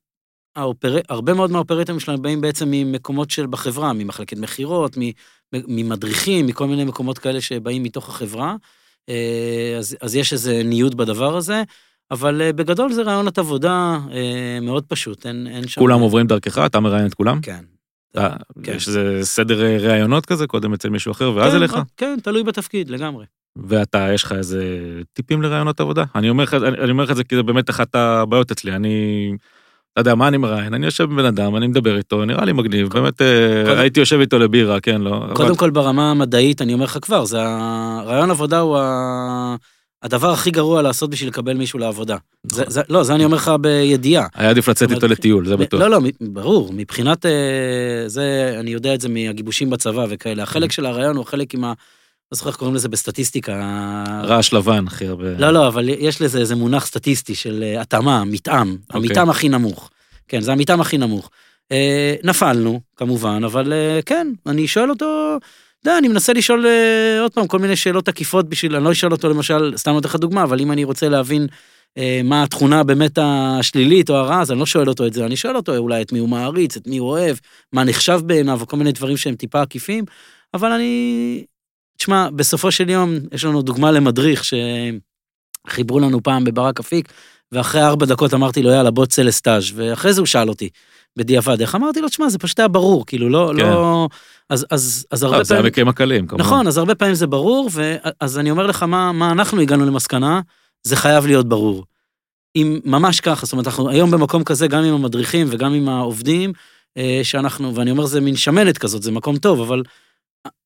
האופר... 0.56 0.98
הרבה 1.08 1.34
מאוד 1.34 1.50
מהאופרטורים 1.50 2.00
שלנו 2.00 2.22
באים 2.22 2.40
בעצם 2.40 2.68
ממקומות 2.70 3.30
של 3.30 3.46
בחברה, 3.46 3.92
ממחלקת 3.92 4.38
מכירות, 4.38 4.96
מ- 4.98 5.10
ממדריכים, 5.52 6.46
מכל 6.46 6.66
מיני 6.66 6.84
מקומות 6.84 7.18
כאלה 7.18 7.40
שבאים 7.40 7.82
מתוך 7.82 8.08
החברה. 8.08 8.56
אה, 9.08 9.74
אז, 9.78 9.96
אז 10.00 10.14
יש 10.14 10.32
איזה 10.32 10.62
ניוד 10.64 10.96
בדבר 10.96 11.36
הזה, 11.36 11.62
אבל 12.10 12.42
אה, 12.42 12.52
בגדול 12.52 12.92
זה 12.92 13.02
רעיונות 13.02 13.38
עבודה 13.38 13.98
אה, 14.12 14.58
מאוד 14.62 14.84
פשוט, 14.88 15.26
אין, 15.26 15.46
אין 15.46 15.68
שם... 15.68 15.80
כולם 15.80 16.00
עוברים 16.00 16.26
דרכך? 16.26 16.58
אתה 16.58 16.80
מראיין 16.80 17.06
את 17.06 17.14
כולם? 17.14 17.40
כן. 17.40 17.64
אתה- 18.12 18.36
כן. 18.62 18.72
יש 18.76 18.88
איזה 18.88 19.18
סדר 19.22 19.60
ראיונות 19.90 20.26
כזה, 20.26 20.46
קודם 20.46 20.72
אצל 20.72 20.90
מישהו 20.90 21.12
אחר 21.12 21.32
ואז 21.34 21.50
כן, 21.52 21.56
אליך? 21.56 21.76
כן, 21.96 22.18
תלוי 22.22 22.42
בתפקיד, 22.42 22.90
לגמרי. 22.90 23.24
ואתה, 23.56 24.08
יש 24.14 24.22
לך 24.24 24.32
איזה 24.32 24.64
טיפים 25.12 25.42
לראיונות 25.42 25.80
עבודה? 25.80 26.04
אני 26.14 26.30
אומר 26.30 26.44
לך, 26.44 26.54
אני, 26.54 26.78
אני 26.78 26.90
אומר 26.90 27.04
לך 27.04 27.10
את 27.10 27.16
זה 27.16 27.24
כי 27.24 27.36
זה 27.36 27.42
באמת 27.42 27.70
אחת 27.70 27.94
הבעיות 27.94 28.50
אצלי, 28.50 28.72
אני... 28.72 29.32
אתה 30.00 30.08
יודע, 30.08 30.14
מה 30.14 30.28
אני 30.28 30.36
מראיין? 30.36 30.74
אני 30.74 30.84
יושב 30.86 31.04
עם 31.10 31.16
בן 31.16 31.24
אדם, 31.24 31.56
אני 31.56 31.66
מדבר 31.66 31.96
איתו, 31.96 32.24
נראה 32.24 32.44
לי 32.44 32.52
מגניב, 32.52 32.88
באמת, 32.88 33.22
אה, 33.22 33.62
קודם- 33.66 33.78
הייתי 33.78 34.00
יושב 34.00 34.20
איתו 34.20 34.38
לבירה, 34.38 34.80
כן, 34.80 35.00
לא? 35.00 35.24
קודם 35.32 35.48
אבל- 35.48 35.56
כל 35.56 35.70
ברמה 35.70 36.10
המדעית, 36.10 36.62
אני 36.62 36.74
אומר 36.74 36.84
לך 36.84 36.98
כבר, 37.02 37.24
זה 37.24 37.38
הרעיון 37.42 38.30
עבודה 38.30 38.60
הוא 38.60 38.78
ה... 38.78 39.56
הדבר 40.02 40.30
הכי 40.30 40.50
גרוע 40.50 40.82
לעשות 40.82 41.10
בשביל 41.10 41.28
לקבל 41.28 41.56
מישהו 41.56 41.78
לעבודה. 41.78 42.16
זה, 42.52 42.60
נכון. 42.62 42.72
זה, 42.72 42.82
לא, 42.88 43.02
זה 43.02 43.14
אני 43.14 43.24
אומר 43.24 43.36
לך 43.36 43.50
בידיעה. 43.60 44.26
היה 44.34 44.50
עדיף 44.50 44.68
לצאת 44.68 44.90
איתו 44.90 45.08
לטיול, 45.08 45.46
זה 45.46 45.56
בטוח. 45.56 45.80
לא, 45.80 45.90
לא, 45.90 45.98
ברור, 46.20 46.70
מבחינת 46.72 47.26
אה, 47.26 47.30
זה, 48.06 48.56
אני 48.60 48.70
יודע 48.70 48.94
את 48.94 49.00
זה 49.00 49.08
מהגיבושים 49.08 49.70
בצבא 49.70 50.06
וכאלה. 50.10 50.42
החלק 50.42 50.72
של 50.72 50.86
הרעיון 50.86 51.16
הוא 51.16 51.22
החלק 51.22 51.54
עם 51.54 51.64
ה... 51.64 51.72
לא 52.32 52.36
זוכר 52.36 52.50
איך 52.50 52.56
קוראים 52.56 52.74
לזה 52.74 52.88
בסטטיסטיקה. 52.88 53.52
רעש 54.24 54.52
לבן, 54.52 54.86
הכי 54.86 55.06
הרבה. 55.06 55.30
לא, 55.38 55.50
לא, 55.50 55.68
אבל 55.68 55.88
יש 55.88 56.22
לזה 56.22 56.38
איזה 56.38 56.56
מונח 56.56 56.86
סטטיסטי 56.86 57.34
של 57.34 57.62
אה, 57.62 57.80
התאמה, 57.80 58.24
מתאם, 58.24 58.76
אוקיי. 58.94 59.00
המתאם 59.00 59.30
הכי 59.30 59.48
נמוך. 59.48 59.90
כן, 60.28 60.40
זה 60.40 60.52
המתאם 60.52 60.80
הכי 60.80 60.98
נמוך. 60.98 61.30
אה, 61.72 62.14
נפלנו, 62.24 62.80
כמובן, 62.96 63.44
אבל 63.44 63.72
אה, 63.72 64.00
כן, 64.06 64.32
אני 64.46 64.66
שואל 64.66 64.90
אותו, 64.90 65.38
יודע, 65.86 65.98
אני 65.98 66.08
מנסה 66.08 66.32
לשאול 66.32 66.66
אה, 66.66 67.20
עוד 67.20 67.32
פעם 67.32 67.46
כל 67.46 67.58
מיני 67.58 67.76
שאלות 67.76 68.08
עקיפות 68.08 68.48
בשביל, 68.48 68.76
אני 68.76 68.84
לא 68.84 68.92
אשאל 68.92 69.12
אותו 69.12 69.28
למשל, 69.28 69.72
סתם 69.76 69.90
נותן 69.90 70.08
לך 70.08 70.16
דוגמה, 70.16 70.42
אבל 70.42 70.60
אם 70.60 70.72
אני 70.72 70.84
רוצה 70.84 71.08
להבין 71.08 71.46
אה, 71.98 72.20
מה 72.24 72.42
התכונה 72.42 72.82
באמת 72.82 73.18
השלילית 73.22 74.10
או 74.10 74.14
הרעה, 74.14 74.40
אז 74.40 74.50
אני 74.50 74.60
לא 74.60 74.66
שואל 74.66 74.88
אותו 74.88 75.06
את 75.06 75.12
זה, 75.12 75.26
אני 75.26 75.36
שואל 75.36 75.56
אותו 75.56 75.76
אולי 75.76 76.02
את 76.02 76.12
מי 76.12 76.18
הוא 76.18 76.28
מעריץ, 76.28 76.76
את 76.76 76.86
מי 76.86 76.98
הוא 76.98 77.08
אוהב, 77.08 77.36
מה 77.72 77.84
נחשב 77.84 78.20
בעיניו, 78.24 78.58
וכל 78.62 78.76
מיני 78.76 78.92
דברים 78.92 79.16
שהם 79.16 79.34
טיפה 79.34 79.62
עקיפים, 79.62 80.04
אבל 80.54 80.72
אני... 80.72 81.44
תשמע, 82.00 82.28
בסופו 82.30 82.70
של 82.70 82.90
יום, 82.90 83.14
יש 83.32 83.44
לנו 83.44 83.62
דוגמה 83.62 83.90
למדריך 83.90 84.42
שחיברו 84.44 86.00
לנו 86.00 86.22
פעם 86.22 86.44
בברק 86.44 86.80
אפיק, 86.80 87.12
ואחרי 87.52 87.82
ארבע 87.82 88.06
דקות 88.06 88.34
אמרתי 88.34 88.62
לו, 88.62 88.70
יאללה, 88.70 88.90
בוא 88.90 89.06
צא 89.06 89.22
לסטאז', 89.22 89.64
ואחרי 89.74 90.12
זה 90.12 90.20
הוא 90.20 90.26
שאל 90.26 90.48
אותי, 90.48 90.68
בדיעבד, 91.16 91.60
איך 91.60 91.74
אמרתי 91.74 92.00
לו, 92.00 92.08
תשמע, 92.08 92.28
זה 92.28 92.38
פשוט 92.38 92.58
היה 92.58 92.68
ברור, 92.68 93.06
כאילו, 93.06 93.28
לא, 93.28 93.52
כן. 93.56 93.62
לא... 93.62 94.08
אז, 94.50 94.66
אז, 94.70 95.06
אז 95.10 95.22
הרבה 95.22 95.38
לא, 95.38 95.44
זה 95.44 95.54
פעמים... 95.54 95.64
המקרים 95.64 95.88
הקלים, 95.88 96.26
כמובן. 96.26 96.44
נכון, 96.44 96.66
אז 96.66 96.78
הרבה 96.78 96.94
פעמים 96.94 97.14
זה 97.14 97.26
ברור, 97.26 97.70
ואז 97.72 98.38
אני 98.38 98.50
אומר 98.50 98.66
לך 98.66 98.82
מה, 98.82 99.12
מה 99.12 99.30
אנחנו 99.30 99.60
הגענו 99.60 99.86
למסקנה, 99.86 100.40
זה 100.82 100.96
חייב 100.96 101.26
להיות 101.26 101.48
ברור. 101.48 101.84
אם 102.56 102.80
ממש 102.84 103.20
ככה, 103.20 103.46
זאת 103.46 103.52
אומרת, 103.52 103.66
אנחנו 103.66 103.90
היום 103.90 104.10
במקום 104.10 104.44
כזה, 104.44 104.68
גם 104.68 104.84
עם 104.84 104.94
המדריכים 104.94 105.46
וגם 105.50 105.74
עם 105.74 105.88
העובדים, 105.88 106.52
אה, 106.96 107.20
שאנחנו, 107.22 107.74
ואני 107.74 107.90
אומר, 107.90 108.06
זה 108.06 108.20
מין 108.20 108.36
שמנת 108.36 108.78
כזאת, 108.78 109.02
זה 109.02 109.12
מקום 109.12 109.36
טוב, 109.36 109.60
אבל 109.60 109.82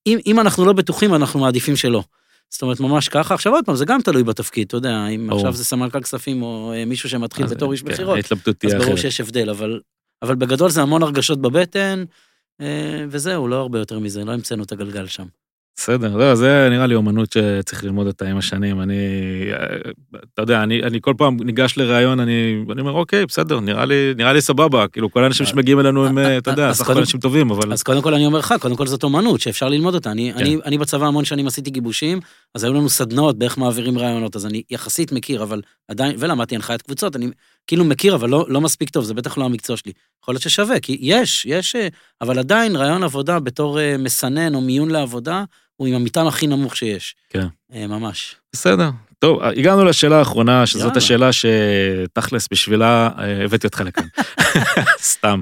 אם, 0.06 0.18
אם 0.26 0.40
אנחנו 0.40 0.64
לא 0.64 0.72
בטוחים, 0.72 1.14
אנחנו 1.14 1.40
מעדיפים 1.40 1.76
שלא. 1.76 2.02
זאת 2.50 2.62
אומרת, 2.62 2.80
ממש 2.80 3.08
ככה. 3.08 3.34
עכשיו 3.34 3.52
עוד 3.52 3.64
פעם, 3.64 3.76
זה 3.76 3.84
גם 3.84 4.02
תלוי 4.02 4.24
בתפקיד, 4.24 4.66
אתה 4.66 4.76
יודע, 4.76 5.06
אם 5.06 5.26
ברור. 5.28 5.40
עכשיו 5.40 5.52
זה 5.52 5.64
סמנכ"ל 5.64 6.00
כספים 6.00 6.42
או 6.42 6.72
אה, 6.76 6.84
מישהו 6.84 7.08
שמתחיל 7.08 7.44
אז, 7.44 7.52
בתור 7.52 7.72
איש 7.72 7.82
כן, 7.82 7.92
מכירות, 7.92 8.16
ההתלבטות 8.16 8.64
אז 8.64 8.72
ברור 8.72 8.84
אחרת. 8.84 8.98
שיש 8.98 9.20
הבדל, 9.20 9.50
אבל, 9.50 9.80
אבל 10.22 10.34
בגדול 10.34 10.70
זה 10.70 10.82
המון 10.82 11.02
הרגשות 11.02 11.40
בבטן, 11.40 12.04
אה, 12.60 13.04
וזהו, 13.08 13.48
לא 13.48 13.56
הרבה 13.56 13.78
יותר 13.78 13.98
מזה, 13.98 14.24
לא 14.24 14.32
המצאנו 14.32 14.62
את 14.62 14.72
הגלגל 14.72 15.06
שם. 15.06 15.26
בסדר, 15.76 16.16
לא, 16.16 16.34
זה 16.34 16.68
נראה 16.70 16.86
לי 16.86 16.94
אומנות 16.94 17.32
שצריך 17.32 17.84
ללמוד 17.84 18.06
אותה 18.06 18.28
עם 18.28 18.36
השנים. 18.36 18.80
אני, 18.80 18.94
אתה 20.34 20.42
יודע, 20.42 20.62
אני, 20.62 20.82
אני 20.82 20.98
כל 21.00 21.14
פעם 21.16 21.36
ניגש 21.42 21.76
לראיון, 21.76 22.20
אני, 22.20 22.64
אני 22.72 22.80
אומר, 22.80 22.92
אוקיי, 22.92 23.26
בסדר, 23.26 23.60
נראה 23.60 23.84
לי, 23.84 24.14
נראה 24.16 24.32
לי 24.32 24.40
סבבה. 24.40 24.88
כאילו, 24.88 25.10
כל 25.10 25.24
האנשים 25.24 25.46
שמגיעים 25.46 25.80
אלינו 25.80 26.06
הם, 26.06 26.18
אתה 26.38 26.50
יודע, 26.50 26.72
סך 26.72 26.90
הכל 26.90 26.98
אנשים 26.98 27.20
טובים, 27.20 27.50
אבל... 27.50 27.72
אז 27.72 27.82
קודם 27.82 28.02
כל 28.02 28.14
אני 28.14 28.26
אומר 28.26 28.38
לך, 28.38 28.54
קודם 28.60 28.76
כל 28.76 28.86
זאת 28.86 29.02
אומנות 29.02 29.40
שאפשר 29.40 29.68
ללמוד 29.68 29.94
אותה. 29.94 30.10
אני, 30.10 30.32
כן. 30.34 30.40
אני, 30.40 30.58
אני 30.64 30.78
בצבא 30.78 31.06
המון 31.06 31.24
שנים 31.24 31.46
עשיתי 31.46 31.70
גיבושים, 31.70 32.20
אז 32.54 32.64
היו 32.64 32.72
לנו 32.72 32.88
סדנאות 32.88 33.38
באיך 33.38 33.58
מעבירים 33.58 33.98
רעיונות, 33.98 34.36
אז 34.36 34.46
אני 34.46 34.62
יחסית 34.70 35.12
מכיר, 35.12 35.42
אבל 35.42 35.60
עדיין, 35.88 36.16
ולמדתי 36.18 36.54
הנחיית 36.54 36.82
קבוצות, 36.82 37.16
אני 37.16 37.26
כאילו 37.66 37.84
מכיר, 37.84 38.14
אבל 38.14 38.28
לא, 38.28 38.46
לא 38.48 38.60
מספיק 38.60 38.90
טוב, 38.90 39.04
זה 39.04 39.14
בטח 39.14 39.38
לא 39.38 39.44
המקצוע 39.44 39.76
שלי. 39.76 39.92
יכול 40.22 40.34
להיות 40.34 40.42
ששווה, 40.42 40.80
כי 40.80 40.98
יש, 41.00 41.46
יש, 41.46 41.76
אה, 41.76 41.88
אבל 42.20 42.38
עדיין 42.38 42.76
רעיון 42.76 43.02
עבודה 43.02 43.40
בתור 43.40 43.80
אה, 43.80 43.96
מסנן 43.98 44.54
או 44.54 44.60
מיון 44.60 44.90
לעבודה, 44.90 45.44
הוא 45.76 45.88
עם 45.88 45.94
המטען 45.94 46.26
הכי 46.26 46.46
נמוך 46.46 46.76
שיש. 46.76 47.14
כן. 47.30 47.46
אה, 47.74 47.86
ממש. 47.86 48.36
בסדר. 48.52 48.90
טוב, 49.24 49.42
הגענו 49.42 49.84
לשאלה 49.84 50.18
האחרונה, 50.18 50.66
שזאת 50.66 50.82
יאללה. 50.82 50.96
השאלה 50.96 51.30
שתכלס 51.32 52.48
בשבילה 52.50 53.10
אה, 53.18 53.44
הבאתי 53.44 53.66
אותך 53.66 53.80
לכאן. 53.80 54.04
סתם. 55.12 55.40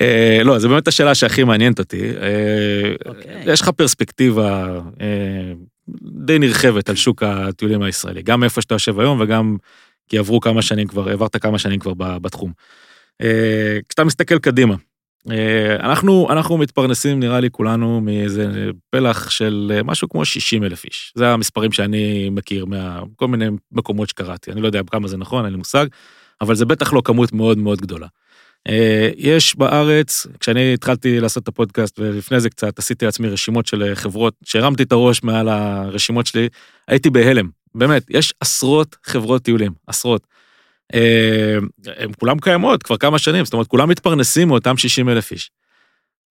אה, 0.00 0.40
לא, 0.44 0.58
זו 0.58 0.68
באמת 0.68 0.88
השאלה 0.88 1.14
שהכי 1.14 1.44
מעניינת 1.44 1.78
אותי. 1.78 2.10
אה, 2.10 2.94
אוקיי. 3.06 3.42
יש 3.46 3.60
לך 3.60 3.68
פרספקטיבה, 3.68 4.80
די 6.02 6.38
נרחבת 6.38 6.88
על 6.88 6.96
שוק 6.96 7.22
הטיולים 7.22 7.82
הישראלי, 7.82 8.22
גם 8.22 8.44
איפה 8.44 8.62
שאתה 8.62 8.74
יושב 8.74 9.00
היום 9.00 9.20
וגם 9.20 9.56
כי 10.08 10.18
עברו 10.18 10.40
כמה 10.40 10.62
שנים 10.62 10.88
כבר, 10.88 11.08
עברת 11.08 11.36
כמה 11.36 11.58
שנים 11.58 11.78
כבר 11.78 11.94
בתחום. 11.94 12.52
כשאתה 13.88 14.04
מסתכל 14.04 14.38
קדימה, 14.38 14.74
אנחנו, 15.80 16.28
אנחנו 16.30 16.58
מתפרנסים 16.58 17.20
נראה 17.20 17.40
לי 17.40 17.50
כולנו 17.50 18.00
מאיזה 18.00 18.70
פלח 18.90 19.30
של 19.30 19.80
משהו 19.84 20.08
כמו 20.08 20.24
60 20.24 20.64
אלף 20.64 20.84
איש. 20.84 21.12
זה 21.16 21.28
המספרים 21.28 21.72
שאני 21.72 22.28
מכיר 22.30 22.66
מכל 22.66 23.28
מיני 23.28 23.46
מקומות 23.72 24.08
שקראתי, 24.08 24.52
אני 24.52 24.60
לא 24.60 24.66
יודע 24.66 24.80
כמה 24.90 25.08
זה 25.08 25.16
נכון, 25.16 25.44
אין 25.44 25.52
לי 25.52 25.58
מושג, 25.58 25.86
אבל 26.40 26.54
זה 26.54 26.64
בטח 26.64 26.92
לא 26.92 27.02
כמות 27.04 27.32
מאוד 27.32 27.58
מאוד 27.58 27.80
גדולה. 27.80 28.06
אה, 28.68 29.10
יש 29.16 29.56
בארץ, 29.56 30.26
כשאני 30.40 30.74
התחלתי 30.74 31.20
לעשות 31.20 31.42
את 31.42 31.48
הפודקאסט 31.48 31.98
ולפני 31.98 32.40
זה 32.40 32.50
קצת 32.50 32.78
עשיתי 32.78 33.04
לעצמי 33.04 33.28
רשימות 33.28 33.66
של 33.66 33.94
חברות, 33.94 34.34
שהרמתי 34.44 34.82
את 34.82 34.92
הראש 34.92 35.22
מעל 35.22 35.48
הרשימות 35.48 36.26
שלי, 36.26 36.48
הייתי 36.88 37.10
בהלם, 37.10 37.48
באמת, 37.74 38.02
יש 38.10 38.34
עשרות 38.40 38.96
חברות 39.04 39.42
טיולים, 39.42 39.72
עשרות. 39.86 40.26
הן 41.96 42.10
כולם 42.18 42.38
קיימות 42.38 42.82
כבר 42.82 42.96
כמה 42.96 43.18
שנים, 43.18 43.44
זאת 43.44 43.52
אומרת, 43.52 43.66
כולם 43.66 43.88
מתפרנסים 43.88 44.48
מאותם 44.48 44.76
60 44.76 45.08
אלף 45.08 45.30
איש. 45.32 45.50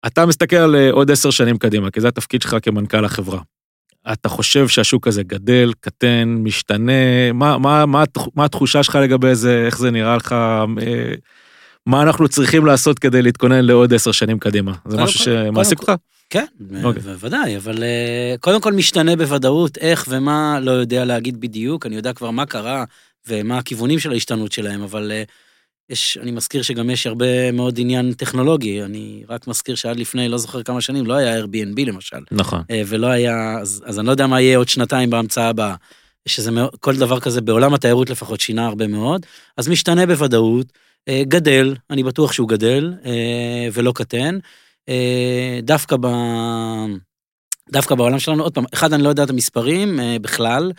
אתה 0.05 0.25
מסתכל 0.25 0.55
על 0.55 0.75
אה, 0.75 0.91
עוד 0.91 1.11
עשר 1.11 1.29
שנים 1.29 1.57
קדימה, 1.57 1.91
כי 1.91 2.01
זה 2.01 2.07
התפקיד 2.07 2.41
שלך 2.41 2.55
כמנכ"ל 2.61 3.05
החברה. 3.05 3.39
אתה 4.11 4.29
חושב 4.29 4.67
שהשוק 4.67 5.07
הזה 5.07 5.23
גדל, 5.23 5.71
קטן, 5.79 6.35
משתנה, 6.43 7.31
מה, 7.33 7.57
מה, 7.57 7.85
מה, 7.85 8.03
מה 8.35 8.45
התחושה 8.45 8.83
שלך 8.83 8.95
לגבי 8.95 9.35
זה, 9.35 9.63
איך 9.65 9.77
זה 9.77 9.91
נראה 9.91 10.15
לך, 10.15 10.31
אה, 10.31 11.13
מה 11.85 12.01
אנחנו 12.01 12.27
צריכים 12.27 12.65
לעשות 12.65 12.99
כדי 12.99 13.21
להתכונן 13.21 13.65
לעוד 13.65 13.93
עשר 13.93 14.11
שנים 14.11 14.39
קדימה? 14.39 14.73
זה 14.87 14.97
משהו 14.97 15.19
שמעסיק 15.19 15.79
אותך? 15.79 15.91
כן, 16.29 16.45
okay. 16.59 16.83
אוקיי. 16.83 17.01
בוודאי, 17.01 17.57
אבל 17.57 17.83
אה, 17.83 18.35
קודם 18.39 18.61
כל 18.61 18.73
משתנה 18.73 19.15
בוודאות, 19.15 19.77
איך 19.77 20.05
ומה 20.09 20.59
לא 20.61 20.71
יודע 20.71 21.05
להגיד 21.05 21.41
בדיוק, 21.41 21.85
אני 21.85 21.95
יודע 21.95 22.13
כבר 22.13 22.31
מה 22.31 22.45
קרה 22.45 22.83
ומה 23.27 23.57
הכיוונים 23.57 23.99
של 23.99 24.11
ההשתנות 24.11 24.51
שלהם, 24.51 24.81
אבל 24.81 25.11
אה, 25.11 25.23
יש, 25.89 26.17
אני 26.21 26.31
מזכיר 26.31 26.61
שגם 26.61 26.89
יש 26.89 27.07
הרבה 27.07 27.51
מאוד 27.51 27.79
עניין 27.79 28.13
טכנולוגי, 28.13 28.83
אני 28.83 29.23
רק 29.29 29.47
מזכיר 29.47 29.75
שעד 29.75 29.99
לפני, 29.99 30.29
לא 30.29 30.37
זוכר 30.37 30.63
כמה 30.63 30.81
שנים, 30.81 31.05
לא 31.05 31.13
היה 31.13 31.43
Airbnb 31.43 31.85
למשל. 31.85 32.19
נכון. 32.31 32.63
אה, 32.71 32.81
ולא 32.87 33.07
היה, 33.07 33.57
אז, 33.61 33.83
אז 33.85 33.99
אני 33.99 34.07
לא 34.07 34.11
יודע 34.11 34.27
מה 34.27 34.41
יהיה 34.41 34.57
עוד 34.57 34.69
שנתיים 34.69 35.09
בהמצאה 35.09 35.49
הבאה. 35.49 35.75
שזה 36.25 36.51
כל 36.79 36.95
דבר 36.95 37.19
כזה 37.19 37.41
בעולם 37.41 37.73
התיירות 37.73 38.09
לפחות 38.09 38.39
שינה 38.39 38.65
הרבה 38.65 38.87
מאוד, 38.87 39.25
אז 39.57 39.67
משתנה 39.67 40.05
בוודאות, 40.05 40.67
אה, 41.07 41.23
גדל, 41.27 41.75
אני 41.89 42.03
בטוח 42.03 42.31
שהוא 42.31 42.49
גדל, 42.49 42.93
ולא 43.73 43.91
קטן. 43.95 44.37
דווקא, 45.63 45.95
ב... 46.01 46.07
דווקא 47.71 47.95
בעולם 47.95 48.19
שלנו, 48.19 48.43
עוד 48.43 48.53
פעם, 48.53 48.63
אחד, 48.73 48.93
אני 48.93 49.03
לא 49.03 49.09
יודע 49.09 49.23
את 49.23 49.29
המספרים 49.29 49.99
בכלל, 50.21 50.71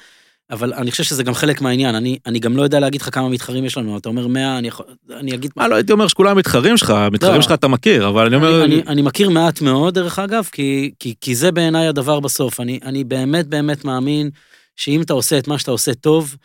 אבל 0.53 0.75
אני 0.75 0.91
חושב 0.91 1.05
שזה 1.05 1.23
גם 1.23 1.35
חלק 1.35 1.61
מהעניין, 1.61 1.95
אני, 1.95 2.19
אני 2.27 2.39
גם 2.39 2.57
לא 2.57 2.63
יודע 2.63 2.81
להגיד 2.81 3.03
לך 3.03 3.15
כמה 3.15 3.29
מתחרים 3.29 3.65
יש 3.65 3.77
לנו, 3.77 3.99
אתה 3.99 4.09
אומר 4.09 4.27
100, 4.27 4.59
אני 4.59 4.69
יכול, 4.69 4.87
אני 5.11 5.35
אגיד... 5.35 5.51
מה, 5.57 5.69
לא 5.69 5.75
הייתי 5.75 5.93
אומר 5.93 6.09
שכולם 6.09 6.37
מתחרים 6.37 6.77
שלך, 6.77 6.91
המתחרים 6.91 7.35
לא. 7.35 7.43
שלך 7.43 7.53
אתה 7.53 7.69
מכיר, 7.69 8.09
אבל 8.09 8.27
אני 8.27 8.37
אומר... 8.37 8.65
אני, 8.65 8.75
אני, 8.75 8.83
אני 8.87 9.03
מכיר 9.03 9.31
מעט 9.31 9.61
מאוד, 9.61 9.95
דרך 9.95 10.19
אגב, 10.19 10.49
כי, 10.53 10.91
כי, 10.99 11.15
כי 11.21 11.35
זה 11.35 11.53
בעיניי 11.53 11.87
הדבר 11.87 12.21
בסוף. 12.21 12.61
אני, 12.61 12.81
אני 12.85 13.05
באמת 13.05 13.47
באמת 13.47 13.85
מאמין 13.85 14.31
שאם 14.77 15.03
אתה 15.03 15.13
עושה 15.13 15.39
את 15.39 15.49
מה 15.49 15.59
שאתה 15.59 15.71
עושה 15.71 15.95
טוב, 15.95 16.37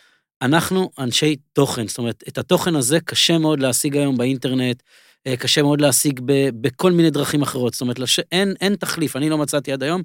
אנחנו 0.42 0.90
אנשי 1.00 1.36
תוכן, 1.54 1.88
זאת 1.88 1.98
אומרת, 1.98 2.24
את 2.28 2.38
התוכן 2.38 2.76
הזה 2.76 3.00
קשה 3.00 3.38
מאוד 3.38 3.60
להשיג 3.60 3.98
היום 3.98 4.18
באינטרנט, 4.18 4.84
אה, 5.28 5.38
קשה 5.38 5.62
מאוד 5.62 5.82
להשיג 5.82 6.20
ב, 6.26 6.50
בכל 6.62 6.92
מיני 6.92 7.10
דרכים 7.10 7.42
אחרות, 7.42 7.74
זאת 7.74 7.82
אומרת, 7.82 8.00
לש, 8.00 8.20
אין, 8.32 8.54
אין 8.62 8.76
תחליף, 8.76 9.16
אני 9.16 9.30
לא 9.30 9.38
מצאתי 9.38 9.72
עד 9.72 9.84
היום, 9.84 10.02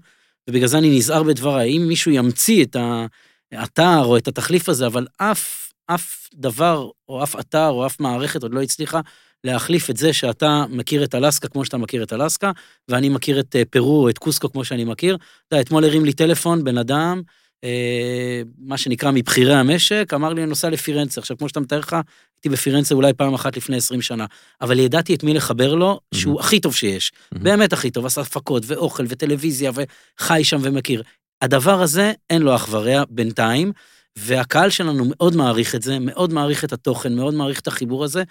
ובגלל 0.51 0.67
זה 0.67 0.79
אני 0.79 0.97
נזהר 0.97 1.23
בדבריי. 1.23 1.77
אם 1.77 1.88
מישהו 1.88 2.11
ימציא 2.11 2.65
את 2.65 2.77
ה... 2.77 3.07
אתר 3.55 4.05
או 4.05 4.17
את 4.17 4.29
התחליף 4.29 4.69
הזה, 4.69 4.87
אבל 4.87 5.07
אף, 5.17 5.73
אף 5.87 6.29
דבר 6.35 6.91
או 7.09 7.23
אף 7.23 7.41
אתר 7.41 7.69
או 7.69 7.87
אף 7.87 8.01
מערכת 8.01 8.43
עוד 8.43 8.55
לא 8.55 8.62
הצליחה 8.62 9.01
להחליף 9.45 9.91
את 9.91 9.97
זה 9.97 10.12
שאתה 10.12 10.65
מכיר 10.71 11.05
את 11.05 11.15
אלסקה 11.15 11.49
כמו 11.49 11.65
שאתה 11.65 11.77
מכיר 11.77 12.03
את 12.03 12.12
אלסקה, 12.12 12.51
ואני 12.88 13.09
מכיר 13.09 13.41
את 13.41 13.57
אה, 13.57 13.65
פרו 13.65 14.03
או 14.03 14.09
את 14.09 14.19
קוסקו 14.19 14.53
כמו 14.53 14.65
שאני 14.65 14.85
מכיר. 14.85 15.15
אתה 15.15 15.57
יודע, 15.57 15.62
אתמול 15.62 15.85
הרים 15.85 16.05
לי 16.05 16.12
טלפון, 16.12 16.65
בן 16.65 16.79
אדם, 16.79 17.23
אה, 17.65 18.43
מה 18.59 18.79
שנקרא 18.79 19.11
מבכירי 19.11 19.55
המשק, 19.55 20.12
אמר 20.15 20.33
לי, 20.33 20.43
אני 20.43 20.49
נוסע 20.49 20.71
לפירנצה. 20.71 21.21
עכשיו, 21.21 21.38
כמו 21.38 21.49
שאתה 21.49 21.61
מתאר 21.61 21.79
לך, 21.79 21.93
הייתי 22.37 22.49
בפירנצה 22.49 22.95
אולי 22.95 23.12
פעם 23.12 23.35
אחת 23.35 23.57
לפני 23.57 23.77
20 23.77 24.03
שנה, 24.03 24.27
אבל 24.61 24.79
ידעתי 24.79 25.15
את 25.15 25.25
מי 25.25 25.35
לחבר 25.35 25.75
לו, 25.75 26.01
שהוא 26.15 26.41
mm-hmm. 26.41 26.45
הכי 26.45 26.61
טוב 26.61 26.75
שיש. 26.75 27.12
Mm-hmm. 27.12 27.38
באמת 27.38 27.73
הכי 27.73 27.91
טוב, 27.91 28.07
עשה 28.07 28.21
הפקות 28.21 28.62
ואוכל 28.67 29.05
וטלוויזיה 29.09 29.71
וחי 29.75 30.45
שם 30.45 30.59
ומכיר. 30.62 31.03
הדבר 31.42 31.83
הזה, 31.83 32.12
אין 32.31 32.42
לו 32.42 32.55
אח 32.55 32.68
ורע 32.70 33.02
בינתיים, 33.11 33.72
והקהל 34.18 34.70
שלנו 34.70 35.05
מאוד 35.09 35.37
מעריך 35.37 35.74
את 35.74 35.83
זה, 35.83 35.98
מאוד 35.98 36.33
מעריך 36.33 36.64
את 36.64 36.72
התוכן, 36.72 37.14
מאוד 37.14 37.35
מעריך 37.35 37.61
את 37.61 37.66
החיבור 37.66 38.05
הזה. 38.05 38.22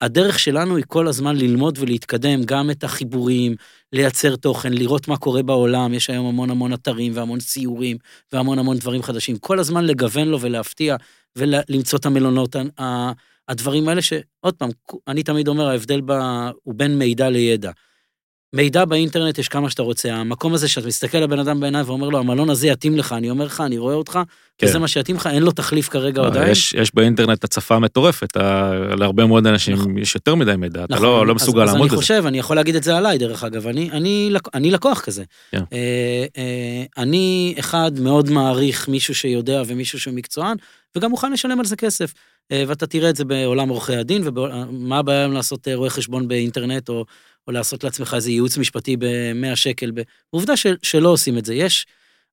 הדרך 0.00 0.38
שלנו 0.38 0.76
היא 0.76 0.84
כל 0.88 1.08
הזמן 1.08 1.36
ללמוד 1.36 1.78
ולהתקדם 1.80 2.44
גם 2.44 2.70
את 2.70 2.84
החיבורים, 2.84 3.54
לייצר 3.92 4.36
תוכן, 4.36 4.72
לראות 4.72 5.08
מה 5.08 5.16
קורה 5.16 5.42
בעולם, 5.42 5.94
יש 5.94 6.10
היום 6.10 6.26
המון 6.26 6.50
המון 6.50 6.72
אתרים 6.72 7.12
והמון 7.16 7.38
ציורים 7.38 7.96
והמון 8.32 8.58
המון 8.58 8.76
דברים 8.76 9.02
חדשים. 9.02 9.38
כל 9.38 9.58
הזמן 9.58 9.84
לגוון 9.84 10.28
לו 10.28 10.40
ולהפתיע 10.40 10.96
ולמצוא 11.36 11.98
את 11.98 12.06
המלונות, 12.06 12.56
הדברים 13.48 13.88
האלה 13.88 14.02
שעוד 14.02 14.54
פעם, 14.58 14.70
אני 15.08 15.22
תמיד 15.22 15.48
אומר, 15.48 15.68
ההבדל 15.68 16.00
בה 16.00 16.50
הוא 16.62 16.74
בין 16.74 16.98
מידע 16.98 17.30
לידע. 17.30 17.70
מידע 18.54 18.84
באינטרנט 18.84 19.38
יש 19.38 19.48
כמה 19.48 19.70
שאתה 19.70 19.82
רוצה, 19.82 20.14
המקום 20.14 20.54
הזה 20.54 20.68
שאתה 20.68 20.86
מסתכל 20.86 21.18
לבן 21.18 21.38
אדם 21.38 21.60
בעיניים 21.60 21.86
ואומר 21.88 22.08
לו, 22.08 22.18
המלון 22.18 22.50
הזה 22.50 22.66
יתאים 22.66 22.96
לך, 22.96 23.12
אני 23.12 23.30
אומר 23.30 23.46
לך, 23.46 23.60
אני 23.60 23.78
רואה 23.78 23.94
אותך, 23.94 24.18
כן. 24.58 24.66
וזה 24.66 24.78
מה 24.78 24.88
שיתאים 24.88 25.16
לך, 25.16 25.26
אין 25.26 25.42
לו 25.42 25.50
תחליף 25.50 25.88
כרגע 25.88 26.22
לא, 26.22 26.26
עדיין. 26.26 26.50
יש, 26.50 26.74
יש 26.74 26.94
באינטרנט 26.94 27.44
הצפה 27.44 27.78
מטורפת, 27.78 28.36
להרבה 28.98 29.26
מאוד 29.26 29.46
אנשים 29.46 29.74
נכון. 29.74 29.98
יש 29.98 30.14
יותר 30.14 30.34
מדי 30.34 30.56
מידע, 30.56 30.84
נכון. 30.88 30.96
אתה 30.96 31.04
לא, 31.04 31.26
לא 31.26 31.34
מסוגל 31.34 31.62
אז, 31.62 31.68
לעמוד 31.68 31.86
בזה. 31.86 31.94
אז 31.94 31.98
אני 31.98 32.02
חושב, 32.02 32.26
אני 32.26 32.38
יכול 32.38 32.56
להגיד 32.56 32.76
את 32.76 32.82
זה 32.82 32.96
עליי, 32.96 33.18
דרך 33.18 33.44
אגב, 33.44 33.66
אני, 33.66 33.90
אני, 33.90 34.30
אני 34.54 34.70
לקוח 34.70 35.00
כזה. 35.00 35.24
כן. 35.50 35.62
אה, 35.72 36.24
אה, 36.38 36.84
אני 36.98 37.54
אחד 37.58 37.92
מאוד 38.00 38.30
מעריך 38.30 38.88
מישהו 38.88 39.14
שיודע 39.14 39.62
ומישהו 39.66 40.00
שהוא 40.00 40.14
מקצוען, 40.14 40.56
וגם 40.96 41.10
מוכן 41.10 41.32
לשלם 41.32 41.60
על 41.60 41.66
זה 41.66 41.76
כסף. 41.76 42.12
אה, 42.52 42.64
ואתה 42.68 42.86
תראה 42.86 43.10
את 43.10 43.16
זה 43.16 43.24
בעולם 43.24 43.68
עורכי 43.68 43.96
הדין, 43.96 44.22
ומה 44.28 44.98
הבעיה 44.98 45.26
לעשות 45.26 45.68
רואה 45.74 45.90
חשבון 45.90 46.28
באינטרנט, 46.28 46.88
או 46.88 47.04
או 47.48 47.52
לעשות 47.52 47.84
לעצמך 47.84 48.14
איזה 48.14 48.30
ייעוץ 48.30 48.58
משפטי 48.58 48.96
ב-100 48.96 49.56
שקל. 49.56 49.92
עובדה 50.30 50.56
של, 50.56 50.76
שלא 50.82 51.08
עושים 51.08 51.38
את 51.38 51.44
זה. 51.44 51.54
יש, 51.54 51.86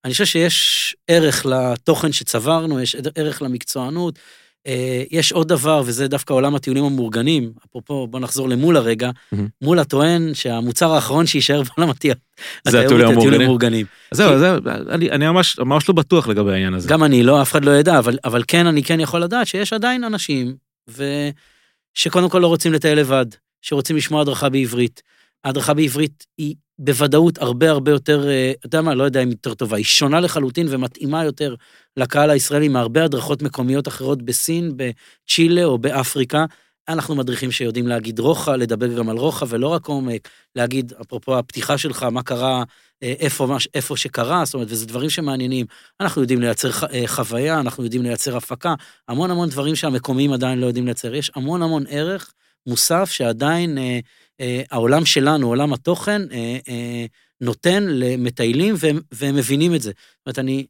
אני 0.06 0.12
חושב 0.12 0.26
שיש 0.26 0.95
ערך 1.08 1.45
לתוכן 1.45 2.12
שצברנו, 2.12 2.80
יש 2.80 2.95
ערך 3.15 3.41
למקצוענות. 3.41 4.19
אה, 4.67 5.04
יש 5.12 5.32
עוד 5.32 5.47
דבר, 5.47 5.84
וזה 5.86 6.08
דווקא 6.08 6.34
עולם 6.34 6.56
הטיולים 6.56 6.84
המאורגנים, 6.84 7.52
אפרופו, 7.69 8.08
בוא 8.08 8.19
נחזור 8.19 8.50
למול 8.50 8.78
הרגע, 8.78 9.10
mm-hmm. 9.10 9.38
מולה 9.62 9.84
טוען 9.84 10.34
שהמוצר 10.34 10.91
האחרון 10.91 11.26
שיישאר 11.26 11.62
בעולם 11.76 11.89
הטיולים 11.89 13.41
המאורגנים. 13.41 13.86
זהו, 14.12 14.39
זהו, 14.39 14.58
אני, 14.89 15.28
ממש, 15.28 15.89
לא 15.89 15.95
בטוח 15.95 16.28
לגבי 16.28 16.52
העניין 16.52 16.74
הזה. 16.74 16.89
גם 16.89 17.04
אני 17.04 17.24
לא, 17.24 17.41
אף 17.41 17.52
אחד 17.52 17.65
לא 17.65 17.71
ידע, 17.71 18.00
אבל, 18.00 18.17
אבל 18.24 18.43
כן, 18.47 18.67
אני 18.67 18.84
כן 18.84 19.00
יכול 19.00 19.19
לדעת 19.19 19.47
שיש 19.47 19.74
עדיין 19.74 20.04
אנשים, 20.04 20.56
ושקודם 20.88 22.30
כל 22.30 22.39
לא 22.39 22.47
רוצים 22.47 22.74
לטייל 22.74 23.00
לבד, 23.00 23.26
שרוצים 23.62 23.95
לשמוע 23.95 24.21
הדרכה 24.21 24.50
בעברית. 24.50 25.02
ההדרכה 25.43 25.74
בעברית 25.74 26.26
היא 26.38 26.56
בוודאות 26.83 27.37
הרבה 27.37 27.69
הרבה 27.69 27.91
יותר, 27.91 28.29
אה, 28.29 28.51
אתה 28.59 28.65
יודע 28.65 28.81
מה, 28.81 28.93
לא 28.95 29.03
יודע 29.03 29.23
אם 29.23 29.29
יותר 29.29 29.53
טובה, 29.53 29.77
היא 29.77 29.85
שונה 29.85 30.19
לחלוטין 30.19 30.67
ומתאימה 30.69 31.25
יותר 31.25 31.55
לקהל 31.97 32.29
הישראלי 32.29 32.67
מהרבה 32.67 33.03
הדרכות 33.03 33.41
מקומיות 33.41 33.87
אחרות 33.87 34.21
בסין, 34.21 34.71
בצ'ילה 34.75 35.63
או 35.63 35.77
באפריקה. 35.77 36.45
אנחנו 36.89 37.15
מדריכים 37.15 37.51
שיודעים 37.51 37.87
להגיד 37.87 38.19
רוחה, 38.19 38.55
לדבר 38.55 38.97
גם 38.97 39.09
על 39.09 39.17
רוחה 39.17 39.45
ולא 39.49 39.67
רק 39.67 39.85
עומק, 39.85 40.29
להגיד, 40.55 40.93
אפרופו 41.01 41.37
הפתיחה 41.37 41.77
שלך, 41.77 42.03
מה 42.03 42.23
קרה, 42.23 42.63
אה, 43.03 43.13
איפה, 43.19 43.57
איפה 43.73 43.97
שקרה, 43.97 44.45
זאת 44.45 44.53
אומרת, 44.53 44.67
וזה 44.71 44.85
דברים 44.85 45.09
שמעניינים. 45.09 45.65
אנחנו 45.99 46.21
יודעים 46.21 46.41
לייצר 46.41 46.69
אה, 46.93 47.03
חוויה, 47.07 47.59
אנחנו 47.59 47.83
יודעים 47.83 48.03
לייצר 48.03 48.37
הפקה, 48.37 48.73
המון 49.07 49.31
המון 49.31 49.49
דברים 49.49 49.75
שהמקומיים 49.75 50.33
עדיין 50.33 50.59
לא 50.59 50.65
יודעים 50.65 50.85
לייצר. 50.85 51.15
יש 51.15 51.31
המון 51.35 51.61
המון 51.61 51.83
ערך 51.89 52.33
מוסף 52.67 53.12
שעדיין 53.12 53.78
אה, 53.78 54.00
אה, 54.41 54.62
העולם 54.71 55.06
שלנו, 55.06 55.47
עולם 55.47 55.74
התוכן, 55.74 56.21
אה, 56.32 56.58
אה, 56.69 57.06
נותן 57.41 57.84
למטיילים 57.88 58.76
והם, 58.78 59.00
והם 59.12 59.36
מבינים 59.36 59.76
את 59.76 59.82
זה. 59.82 59.91
זאת 59.91 60.26
אומרת, 60.26 60.39
אני, 60.39 60.65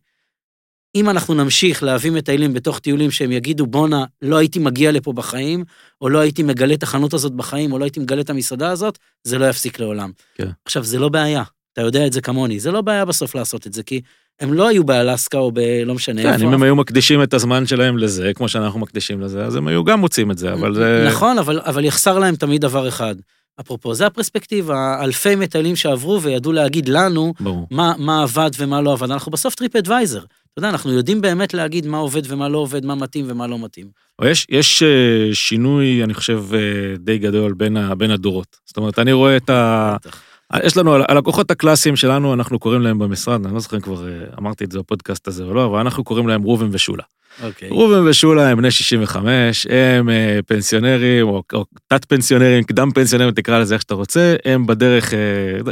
אם 0.96 1.10
אנחנו 1.10 1.34
נמשיך 1.34 1.84
להביא 1.84 2.12
מטיילים 2.12 2.54
בתוך 2.54 2.80
טיולים 2.80 3.12
שהם 3.12 3.32
יגידו, 3.32 3.68
בואנה, 3.68 4.06
לא 4.22 4.38
הייתי 4.38 4.60
מגיע 4.60 4.92
לפה 4.92 5.14
בחיים, 5.14 5.64
או 6.02 6.10
לא 6.10 6.20
הייתי 6.20 6.44
מגלה 6.44 6.74
את 6.74 6.84
החנות 6.84 7.14
הזאת 7.14 7.34
בחיים, 7.34 7.72
או 7.72 7.80
לא 7.80 7.84
הייתי 7.84 8.00
מגלה 8.00 8.22
את 8.22 8.30
המסעדה 8.30 8.70
הזאת, 8.70 8.98
זה 9.24 9.38
לא 9.38 9.50
יפסיק 9.50 9.80
לעולם. 9.80 10.12
כן. 10.36 10.50
עכשיו, 10.66 10.84
זה 10.84 11.00
לא 11.00 11.10
בעיה, 11.10 11.44
אתה 11.74 11.82
יודע 11.82 12.08
את 12.08 12.14
זה 12.14 12.22
כמוני, 12.22 12.60
זה 12.60 12.72
לא 12.72 12.82
בעיה 12.82 13.06
בסוף 13.06 13.36
לעשות 13.36 13.68
את 13.68 13.74
זה, 13.74 13.84
כי 13.84 14.02
הם 14.42 14.54
לא 14.54 14.68
היו 14.68 14.84
באלסקה 14.84 15.38
או 15.38 15.52
בלא 15.52 15.96
משנה 15.96 16.22
כן, 16.22 16.34
איפה. 16.34 16.46
אם 16.46 16.54
הם 16.54 16.64
היו 16.64 16.76
מקדישים 16.76 17.24
את 17.24 17.34
הזמן 17.34 17.66
שלהם 17.66 17.98
לזה, 17.98 18.32
כמו 18.36 18.50
שאנחנו 18.50 18.80
מקדישים 18.80 19.22
לזה, 19.22 19.46
אז 19.46 19.56
הם 19.56 19.68
היו 19.68 19.84
גם 19.84 20.00
מוצאים 20.00 20.32
את 20.32 20.38
זה, 20.38 20.54
אבל 20.54 20.76
זה... 20.76 21.06
נכון, 21.08 21.40
אבל, 21.40 21.60
אבל 21.66 21.86
יחסר 21.86 22.20
להם 22.20 22.36
תמיד 22.36 22.62
דבר 22.62 22.88
אחד. 22.88 23.16
אפרופו, 23.60 23.94
זה 23.94 24.06
הפרספקטיבה, 24.06 25.04
אלפי 25.04 25.36
מטיילים 25.36 25.76
שעברו 25.76 26.22
וידעו 26.22 26.52
להגיד 26.52 26.90
לנו 26.90 27.34
מה, 27.72 27.94
מה 27.98 28.24
עבד 28.24 28.50
ומה 28.58 28.82
לא 28.82 28.94
עבד. 28.94 29.12
אנחנו 29.12 29.32
בסוף 29.32 29.56
TripAdvisor. 29.56 30.20
אתה 30.20 30.60
יודע, 30.60 30.70
אנחנו 30.70 30.92
יודעים 30.92 31.22
באמת 31.22 31.54
להגיד 31.54 31.88
מה 31.88 31.98
עובד 31.98 32.32
ומה 32.32 32.50
לא 32.50 32.58
עובד, 32.58 32.86
מה 32.86 32.96
מתאים 32.96 33.26
ומה 33.28 33.48
לא 33.48 33.60
מתאים. 33.60 33.88
יש, 34.24 34.48
יש 34.50 34.84
אה, 34.84 34.90
שינוי, 35.34 36.04
אני 36.04 36.14
חושב, 36.14 36.44
אה, 36.54 36.60
די 36.98 37.18
גדול 37.18 37.54
בין, 37.54 37.78
ה, 37.78 37.96
בין 37.96 38.12
הדורות. 38.12 38.58
זאת 38.66 38.78
אומרת, 38.78 39.00
אני 39.00 39.12
רואה 39.12 39.38
את 39.38 39.50
ה... 39.50 39.96
בטח. 40.00 40.22
יש 40.64 40.78
לנו, 40.78 40.96
הלקוחות 40.96 41.52
הקלאסיים 41.52 41.96
שלנו, 41.96 42.34
אנחנו 42.34 42.60
קוראים 42.60 42.82
להם 42.82 43.00
במשרד, 43.00 43.46
אני 43.46 43.54
לא 43.54 43.60
זוכר 43.60 43.78
אם 43.78 43.82
כבר 43.82 44.08
אה, 44.08 44.14
אמרתי 44.40 44.64
את 44.64 44.72
זה 44.72 44.80
בפודקאסט 44.80 45.28
הזה 45.28 45.44
או 45.44 45.54
לא, 45.54 45.66
אבל 45.66 45.80
אנחנו 45.80 46.04
קוראים 46.04 46.28
להם 46.28 46.44
ראובן 46.44 46.68
ושולה. 46.72 47.04
אוקיי. 47.44 47.70
ראובן 47.70 48.08
ושולה 48.08 48.50
הם 48.50 48.58
בני 48.58 48.72
65, 48.72 49.68
הם 49.70 50.10
אה, 50.10 50.40
פנסיונרים, 50.48 51.28
או, 51.28 51.44
או 51.54 51.66
תת 51.88 52.06
פנסיונרים, 52.06 52.64
קדם 52.64 52.92
פנסיונרים, 52.92 53.32
תקרא 53.32 53.60
לזה 53.60 53.74
איך 53.74 53.82
שאתה 53.82 53.94
רוצה, 53.94 54.36
הם 54.46 54.66
בדרך, 54.66 55.14
אה, 55.14 55.20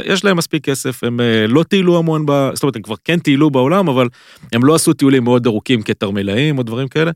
יש 0.04 0.24
להם 0.24 0.36
מספיק 0.36 0.64
כסף, 0.64 1.04
הם 1.04 1.20
אה, 1.20 1.46
לא 1.48 1.62
טיילו 1.62 1.98
המון, 1.98 2.26
ב, 2.26 2.50
זאת 2.54 2.62
אומרת, 2.62 2.76
הם 2.76 2.82
כבר 2.82 2.94
כן 3.04 3.18
טיילו 3.18 3.50
בעולם, 3.50 3.88
אבל 3.88 4.08
הם 4.52 4.64
לא 4.64 4.74
עשו 4.74 4.92
טיולים 4.92 5.24
מאוד 5.24 5.46
ארוכים 5.46 5.82
כתרמילאים 5.82 6.58
או 6.58 6.62
דברים 6.62 6.88
כאלה, 6.88 7.10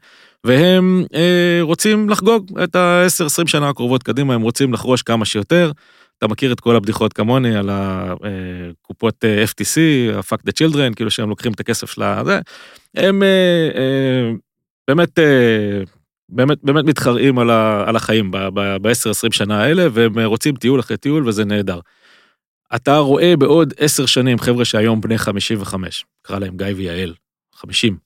והם 0.45 1.05
אה, 1.15 1.59
רוצים 1.63 2.11
לחגוג 2.11 2.59
את 2.65 2.77
ה-10-20 2.77 3.47
שנה 3.47 3.69
הקרובות 3.69 4.03
קדימה, 4.03 4.35
הם 4.35 4.43
רוצים 4.43 4.73
לחרוש 4.73 5.03
כמה 5.03 5.25
שיותר. 5.25 5.71
אתה 6.19 6.29
מכיר 6.29 6.53
את 6.53 6.61
כל 6.61 6.77
הבדיחות 6.77 7.13
כמוני 7.13 7.57
על 7.57 7.71
הקופות 7.73 9.25
אה, 9.25 9.45
FTC, 9.45 9.79
ה-fuck 10.17 10.39
the 10.49 10.53
children, 10.53 10.95
כאילו 10.97 11.11
שהם 11.11 11.29
לוקחים 11.29 11.53
את 11.53 11.61
הכסף 11.61 11.91
של 11.91 12.03
הזה. 12.03 12.41
הם 12.95 13.23
אה, 13.23 13.69
אה, 13.75 14.33
באמת, 14.89 15.19
אה, 15.19 15.83
באמת, 16.29 16.59
באמת 16.63 16.85
מתחרעים 16.85 17.39
על, 17.39 17.51
על 17.87 17.97
החיים 17.97 18.31
ב-10-20 18.31 19.33
שנה 19.33 19.63
האלה, 19.63 19.87
והם 19.93 20.19
רוצים 20.19 20.57
טיול 20.57 20.81
אחרי 20.81 20.97
טיול, 20.97 21.29
וזה 21.29 21.45
נהדר. 21.45 21.81
אתה 22.75 22.97
רואה 22.97 23.37
בעוד 23.37 23.75
10 23.79 24.07
שנים 24.07 24.39
חבר'ה 24.39 24.65
שהיום 24.65 25.01
בני 25.01 25.19
55, 25.19 26.05
קרא 26.23 26.39
להם 26.39 26.57
גיא 26.57 26.67
ויעל, 26.77 27.15
50. 27.55 27.97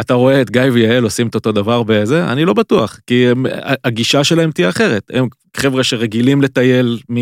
אתה 0.00 0.14
רואה 0.14 0.42
את 0.42 0.50
גיא 0.50 0.62
ויעל 0.72 1.04
עושים 1.04 1.26
את 1.26 1.34
אותו 1.34 1.52
דבר 1.52 1.82
בזה, 1.82 2.32
אני 2.32 2.44
לא 2.44 2.52
בטוח, 2.52 3.00
כי 3.06 3.28
הם, 3.28 3.46
הגישה 3.84 4.24
שלהם 4.24 4.50
תהיה 4.50 4.68
אחרת. 4.68 5.10
הם 5.12 5.28
חבר'ה 5.56 5.84
שרגילים 5.84 6.42
לטייל 6.42 6.98
מ, 7.10 7.16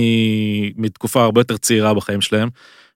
מתקופה 0.82 1.22
הרבה 1.22 1.40
יותר 1.40 1.56
צעירה 1.56 1.94
בחיים 1.94 2.20
שלהם. 2.20 2.48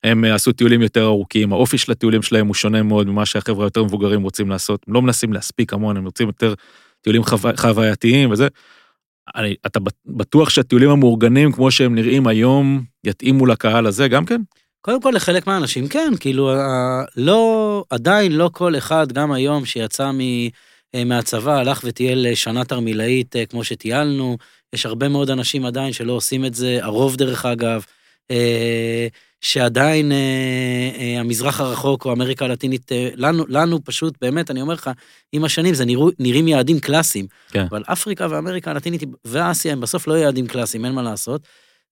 הם 0.05 0.25
עשו 0.25 0.53
טיולים 0.53 0.83
יותר 0.83 1.05
ארוכים, 1.05 1.53
האופי 1.53 1.79
של 1.79 1.93
הטיולים 1.93 2.23
שלהם 2.23 2.47
הוא 2.47 2.55
שונה 2.55 2.83
מאוד 2.83 3.07
ממה 3.07 3.27
שהחבר'ה 3.27 3.65
היותר 3.65 3.85
מבוגרים 3.85 4.23
רוצים 4.23 4.51
לעשות. 4.51 4.85
הם 4.89 4.95
לא 4.95 5.03
מנסים 5.03 5.33
להספיק 5.33 5.73
המון, 5.73 5.97
הם 5.97 6.05
רוצים 6.05 6.27
יותר 6.27 6.55
טיולים 7.01 7.25
חו... 7.25 7.37
חווייתיים 7.57 8.31
וזה. 8.31 8.49
אני, 9.37 9.55
אתה 9.67 9.81
בטוח 10.07 10.51
שהטיולים 10.51 10.91
המאורגנים 10.91 11.53
כמו 11.53 11.71
שהם 11.71 11.95
נראים 11.95 12.27
היום 12.27 12.83
יתאימו 13.05 13.47
לקהל 13.47 13.87
הזה 13.87 14.09
גם 14.09 14.25
כן? 14.25 14.41
קודם 14.83 15.03
כל, 15.03 15.13
לחלק 15.15 15.47
מהאנשים 15.47 15.89
כן, 15.89 16.13
כאילו, 16.21 16.53
לא, 17.17 17.85
עדיין 17.91 18.33
לא 18.33 18.51
כל 18.53 18.77
אחד, 18.77 19.13
גם 19.13 19.33
היום, 19.33 19.65
שיצא 19.65 20.11
מ, 20.11 20.21
אה, 20.95 21.05
מהצבא, 21.05 21.59
הלך 21.59 21.81
וטייל 21.85 22.35
שנה 22.35 22.65
תרמילאית 22.65 23.37
אה, 23.37 23.47
כמו 23.47 23.65
שטיילנו. 23.65 24.37
יש 24.73 24.87
הרבה 24.87 25.09
מאוד 25.09 25.31
אנשים 25.31 25.67
עדיין 25.67 25.93
שלא 25.93 26.13
עושים 26.13 26.45
את 26.45 26.55
זה, 26.55 26.79
הרוב 26.83 27.17
דרך 27.17 27.47
אגב, 27.47 27.85
אה, 28.31 29.07
שעדיין 29.41 30.13
אה, 30.13 30.17
אה, 30.99 31.21
המזרח 31.21 31.61
הרחוק 31.61 32.05
או 32.05 32.13
אמריקה 32.13 32.45
הלטינית, 32.45 32.93
אה, 32.93 33.09
לנו, 33.15 33.45
לנו 33.49 33.85
פשוט, 33.85 34.15
באמת, 34.21 34.51
אני 34.51 34.61
אומר 34.61 34.75
לך, 34.75 34.91
עם 35.33 35.45
השנים 35.45 35.75
זה 35.75 35.85
נראו, 35.85 36.11
נראים 36.19 36.49
יעדים 36.49 36.81
קלאסיים. 36.81 37.27
כן. 37.51 37.67
אבל 37.71 37.83
אפריקה 37.87 38.27
ואמריקה 38.31 38.71
הלטינית 38.71 39.03
ואסיה 39.25 39.73
הם 39.73 39.81
בסוף 39.81 40.07
לא 40.07 40.15
יעדים 40.15 40.47
קלאסיים, 40.47 40.85
אין 40.85 40.93
מה 40.93 41.03
לעשות. 41.03 41.43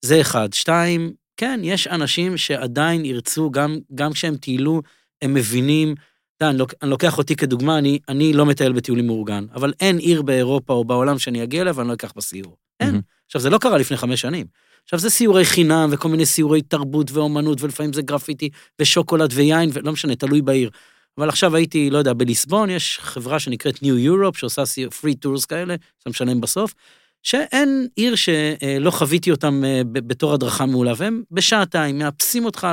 זה 0.02 0.20
אחד. 0.20 0.52
שתיים, 0.52 1.12
כן, 1.36 1.60
יש 1.62 1.86
אנשים 1.86 2.36
שעדיין 2.36 3.04
ירצו, 3.04 3.50
גם, 3.50 3.78
גם 3.94 4.12
כשהם 4.12 4.36
טיילו, 4.36 4.82
הם 5.22 5.34
מבינים, 5.34 5.94
אתה 6.36 6.44
יודע, 6.44 6.50
אני, 6.50 6.58
לוק, 6.58 6.74
אני 6.82 6.90
לוקח 6.90 7.18
אותי 7.18 7.36
כדוגמה, 7.36 7.78
אני, 7.78 7.98
אני 8.08 8.32
לא 8.32 8.46
מטייל 8.46 8.72
בטיולים 8.72 9.06
מאורגן, 9.06 9.46
אבל 9.54 9.72
אין 9.80 9.98
עיר 9.98 10.22
באירופה 10.22 10.72
או 10.72 10.84
בעולם 10.84 11.18
שאני 11.18 11.42
אגיע 11.42 11.62
אליה 11.62 11.72
ואני 11.76 11.88
לא 11.88 11.92
אקח 11.92 12.12
בסיור. 12.16 12.56
אין. 12.80 12.88
מהמם. 12.88 13.00
עכשיו, 13.26 13.40
זה 13.40 13.50
לא 13.50 13.58
קרה 13.58 13.78
לפני 13.78 13.96
חמש 13.96 14.20
שנים. 14.20 14.46
עכשיו, 14.84 14.98
זה 14.98 15.10
סיורי 15.10 15.44
חינם 15.44 15.88
וכל 15.92 16.08
מיני 16.08 16.26
סיורי 16.26 16.62
תרבות 16.62 17.10
ואומנות, 17.10 17.62
ולפעמים 17.62 17.92
זה 17.92 18.02
גרפיטי 18.02 18.48
ושוקולד 18.80 19.30
ויין, 19.34 19.70
ולא 19.72 19.92
משנה, 19.92 20.16
תלוי 20.16 20.42
בעיר. 20.42 20.70
אבל 21.18 21.28
עכשיו 21.28 21.56
הייתי, 21.56 21.90
לא 21.90 21.98
יודע, 21.98 22.12
בליסבון, 22.12 22.70
יש 22.70 22.98
חברה 23.02 23.38
שנקראת 23.40 23.76
New 23.76 24.06
Europe, 24.06 24.38
שעושה 24.38 24.62
free 24.88 25.26
tours 25.26 25.46
כאלה, 25.48 25.74
אתה 25.74 26.10
משלם 26.10 26.40
בסוף, 26.40 26.74
שאין 27.22 27.86
עיר 27.96 28.14
שלא 28.14 28.90
חוויתי 28.90 29.30
אותם 29.30 29.64
אה, 29.64 29.82
בתור 29.84 30.34
הדרכה 30.34 30.66
מעולה, 30.66 30.92
והם 30.96 31.22
בשעתיים 31.30 31.98
מאפסים 31.98 32.44
אותך 32.44 32.66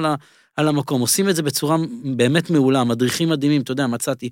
על, 0.55 0.67
המקום, 0.67 1.01
עושים 1.01 1.29
את 1.29 1.35
זה 1.35 1.43
בצורה 1.43 1.77
באמת 2.15 2.49
מעולה, 2.49 2.83
מדריכים 2.83 3.29
מדהימים, 3.29 3.61
אתה 3.61 3.71
יודע, 3.71 3.87
מצאתי 3.87 4.29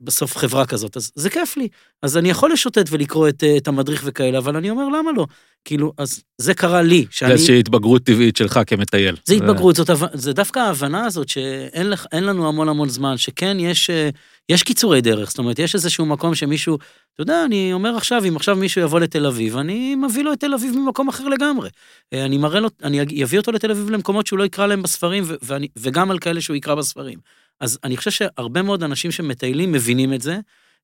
בסוף 0.00 0.36
חברה 0.36 0.66
כזאת, 0.66 0.96
אז 0.96 1.12
זה 1.14 1.30
כיף 1.30 1.56
לי. 1.56 1.68
אז 2.02 2.16
אני 2.16 2.30
יכול 2.30 2.52
לשוטט 2.52 2.86
ולקרוא 2.90 3.28
את, 3.28 3.44
אה, 3.44 3.56
את 3.56 3.68
המדריך 3.68 4.02
וכאלה, 4.04 4.38
אבל 4.38 4.56
אני 4.56 4.70
אומר, 4.70 4.88
למה 4.88 5.12
לא? 5.16 5.26
כאילו, 5.64 5.92
אז 5.98 6.22
זה 6.38 6.54
קרה 6.54 6.82
לי, 6.82 7.00
זה 7.00 7.06
שאני... 7.10 7.32
איזושהי 7.32 7.58
התבגרות 7.58 8.02
טבעית 8.02 8.36
שלך 8.36 8.60
כמטייל. 8.66 9.16
זה 9.24 9.34
התבגרות, 9.34 9.76
זאת, 9.76 9.90
זה 10.12 10.32
דווקא 10.32 10.58
ההבנה 10.58 11.06
הזאת 11.06 11.28
שאין 11.28 11.90
לך, 11.90 12.06
לנו 12.12 12.48
המון 12.48 12.68
המון 12.68 12.88
זמן, 12.88 13.16
שכן 13.16 13.56
יש, 13.60 13.90
אה, 13.90 14.08
יש 14.48 14.62
קיצורי 14.62 15.00
דרך, 15.00 15.28
זאת 15.28 15.38
אומרת, 15.38 15.58
יש 15.58 15.74
איזשהו 15.74 16.06
מקום 16.06 16.34
שמישהו, 16.34 16.78
אתה 17.14 17.22
יודע, 17.22 17.44
אני 17.44 17.72
אומר 17.72 17.96
עכשיו, 17.96 18.24
אם 18.28 18.36
עכשיו 18.36 18.56
מישהו 18.56 18.80
יבוא 18.80 19.00
לתל 19.00 19.26
אביב, 19.26 19.56
אני 19.56 19.94
מביא 19.94 20.24
לו 20.24 20.32
את 20.32 20.40
תל 20.40 20.54
אביב 20.54 20.76
ממקום 20.76 21.08
אחר 21.08 21.28
לגמרי. 21.28 21.68
אה, 22.12 22.24
אני 22.24 22.38
מראה 22.38 22.60
לו, 22.60 22.68
אני 22.82 23.24
אביא 23.24 23.38
אותו 23.38 23.52
לתל 23.52 23.70
אביב 23.70 23.90
למקומות 23.90 24.26
שהוא 24.26 24.38
לא 24.38 24.44
יקרא 24.44 24.66
להם 24.66 24.82
בספרים, 24.82 25.24
ואני, 25.42 25.68
וגם 25.76 26.10
על 26.10 26.18
כאלה 26.18 26.40
שהוא 26.40 26.56
יקרא 26.56 26.74
בספרים. 26.74 27.18
אז 27.60 27.78
אני 27.84 27.96
חושב 27.96 28.10
שהרבה 28.10 28.62
מאוד 28.62 28.82
אנשים 28.82 29.10
שמטיילים 29.10 29.72
מבינים 29.72 30.14
את 30.14 30.20
זה. 30.20 30.38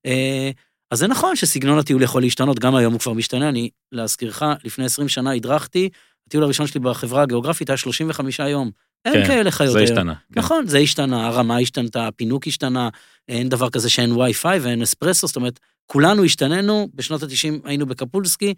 אה, 0.05 0.51
אז 0.91 0.99
זה 0.99 1.07
נכון 1.07 1.35
שסגנון 1.35 1.79
הטיול 1.79 2.01
יכול 2.01 2.21
להשתנות, 2.21 2.59
גם 2.59 2.75
היום 2.75 2.93
הוא 2.93 2.99
כבר 2.99 3.13
משתנה. 3.13 3.49
אני, 3.49 3.69
להזכירך, 3.91 4.43
לפני 4.63 4.85
20 4.85 5.09
שנה 5.09 5.31
הדרכתי, 5.31 5.89
הטיול 6.27 6.43
הראשון 6.43 6.67
שלי 6.67 6.79
בחברה 6.79 7.21
הגיאוגרפית 7.21 7.69
היה 7.69 7.77
35 7.77 8.39
יום. 8.39 8.71
אין 9.05 9.13
כן, 9.13 9.27
כאלה 9.27 9.51
חיות 9.51 9.71
זה 9.71 9.79
היום. 9.79 9.89
השתנה. 9.89 10.13
כן. 10.33 10.39
נכון, 10.39 10.67
זה 10.67 10.77
השתנה, 10.77 11.27
הרמה 11.27 11.57
השתנתה, 11.57 12.07
הפינוק 12.07 12.47
השתנה, 12.47 12.89
אין 13.27 13.49
דבר 13.49 13.69
כזה 13.69 13.89
שאין 13.89 14.11
וי-פיי 14.11 14.59
ואין 14.59 14.81
אספרסו, 14.81 15.27
זאת 15.27 15.35
אומרת, 15.35 15.59
כולנו 15.85 16.23
השתננו, 16.23 16.89
בשנות 16.93 17.23
ה-90 17.23 17.53
היינו 17.63 17.85
בקפולסקי, 17.85 18.53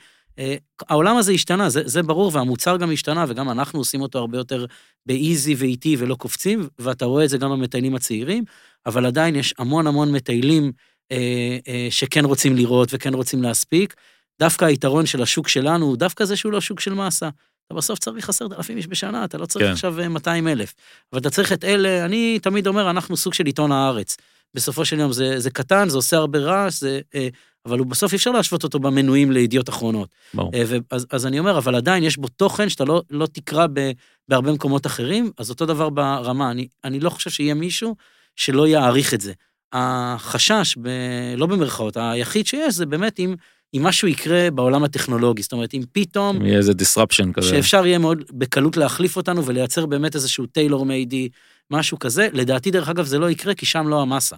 העולם 0.90 1.18
הזה 1.18 1.32
השתנה, 1.32 1.70
זה, 1.70 1.82
זה 1.86 2.04
ברור, 2.04 2.32
והמוצר 2.34 2.78
גם 2.78 2.92
השתנה, 2.92 3.26
וגם 3.28 3.50
אנחנו 3.50 3.80
עושים 3.80 4.02
אותו 4.02 4.20
הרבה 4.20 4.38
יותר 4.38 4.66
באיזי 5.06 5.56
ואיטי 5.56 5.96
ולא 6.00 6.16
קופצים, 6.16 6.68
ואתה 6.80 7.06
רואה 7.06 7.24
את 7.24 7.30
זה 7.30 7.38
גם 7.38 7.52
במטיילים 7.52 7.96
הצעירים, 7.96 8.44
אבל 8.86 9.06
עדיין 9.06 9.36
יש 9.36 9.54
המון 9.60 9.88
המון 9.88 10.12
מטיילים 10.12 10.72
אה, 11.12 11.58
אה, 11.68 11.88
שכן 11.90 12.26
רוצים 12.26 12.56
לראות 12.56 12.90
וכן 12.92 13.14
רוצים 13.14 13.44
להספיק. 13.44 13.96
דווקא 14.40 14.66
היתרון 14.66 15.06
של 15.06 15.22
השוק 15.22 15.48
שלנו 15.48 15.86
הוא 15.86 15.98
דווקא 15.98 16.26
זה 16.26 16.36
שהוא 16.36 16.52
לא 16.52 16.62
שוק 16.62 16.80
של 16.80 16.94
מסה. 16.94 17.30
אתה 17.66 17.74
בסוף 17.74 18.00
צריך 18.00 18.30
עשרת 18.30 18.54
אלפים 18.54 18.78
איש 18.78 18.88
בשנה, 18.88 19.26
אתה 19.26 19.38
לא 19.38 19.46
צריך 19.46 19.66
כן. 19.66 19.72
עכשיו 19.72 20.00
אה, 20.00 20.10
200 20.10 20.48
אלף. 20.48 20.74
אבל 21.12 21.22
אתה 21.22 21.30
צריך 21.30 21.54
את 21.54 21.64
אלה, 21.64 22.06
אני 22.06 22.40
תמיד 22.40 22.68
אומר, 22.68 22.90
אנחנו 22.90 23.18
סוג 23.18 23.34
של 23.34 23.46
עיתון 23.46 23.72
הארץ. 23.72 24.18
בסופו 24.54 24.86
של 24.86 25.00
יום 25.00 25.14
זה, 25.14 25.40
זה 25.40 25.52
קטן, 25.52 25.90
זה 25.90 25.98
עושה 25.98 26.18
הרבה 26.18 26.40
רעש, 26.40 26.80
זה, 26.80 27.02
אה, 27.16 27.28
אבל 27.66 27.80
הוא 27.80 27.88
בסוף 27.88 28.12
אי 28.12 28.16
אפשר 28.16 28.32
להשוות 28.32 28.64
אותו 28.64 28.80
במנויים 28.80 29.32
לידיעות 29.32 29.70
אחרונות. 29.70 30.10
ברור. 30.34 30.52
אה, 30.54 30.64
ואז, 30.68 31.08
אז 31.10 31.26
אני 31.26 31.40
אומר, 31.40 31.58
אבל 31.58 31.76
עדיין 31.76 32.04
יש 32.04 32.18
בו 32.18 32.28
תוכן 32.28 32.70
שאתה 32.70 32.86
לא, 32.86 33.02
לא 33.10 33.26
תקרא 33.26 33.68
ב, 33.74 33.92
בהרבה 34.28 34.52
מקומות 34.52 34.86
אחרים, 34.86 35.32
אז 35.38 35.50
אותו 35.50 35.66
דבר 35.66 35.90
ברמה. 35.90 36.52
אני, 36.52 36.68
אני 36.84 37.00
לא 37.00 37.10
חושב 37.10 37.30
שיהיה 37.30 37.54
מישהו 37.54 37.96
שלא 38.36 38.68
יעריך 38.68 39.14
את 39.14 39.22
זה. 39.22 39.34
החשש, 39.74 40.78
ב, 40.82 40.90
לא 41.38 41.46
במרכאות, 41.46 41.98
היחיד 41.98 42.48
שיש 42.48 42.74
זה 42.74 42.86
באמת 42.86 43.20
אם, 43.20 43.36
אם 43.74 43.84
משהו 43.84 44.08
יקרה 44.08 44.52
בעולם 44.52 44.84
הטכנולוגי. 44.84 45.42
זאת 45.42 45.52
אומרת, 45.52 45.74
אם 45.74 45.82
פתאום... 45.92 46.36
אם 46.36 46.46
יהיה 46.46 46.58
איזה 46.58 46.72
disruption 46.72 47.34
כזה. 47.34 47.50
שאפשר 47.50 47.86
יהיה 47.86 47.98
מאוד 47.98 48.24
בקלות 48.32 48.78
להחליף 48.78 49.18
אותנו 49.18 49.46
ולייצר 49.46 49.86
באמת 49.86 50.16
איזשהו 50.16 50.46
טיילור 50.46 50.86
מיידי, 50.86 51.30
משהו 51.72 52.00
כזה. 52.00 52.28
לדעתי, 52.34 52.72
דרך 52.72 52.90
אגב, 52.90 53.06
זה 53.06 53.20
לא 53.20 53.30
יקרה, 53.30 53.54
כי 53.54 53.66
שם 53.66 53.88
לא 53.88 54.02
המסה. 54.02 54.36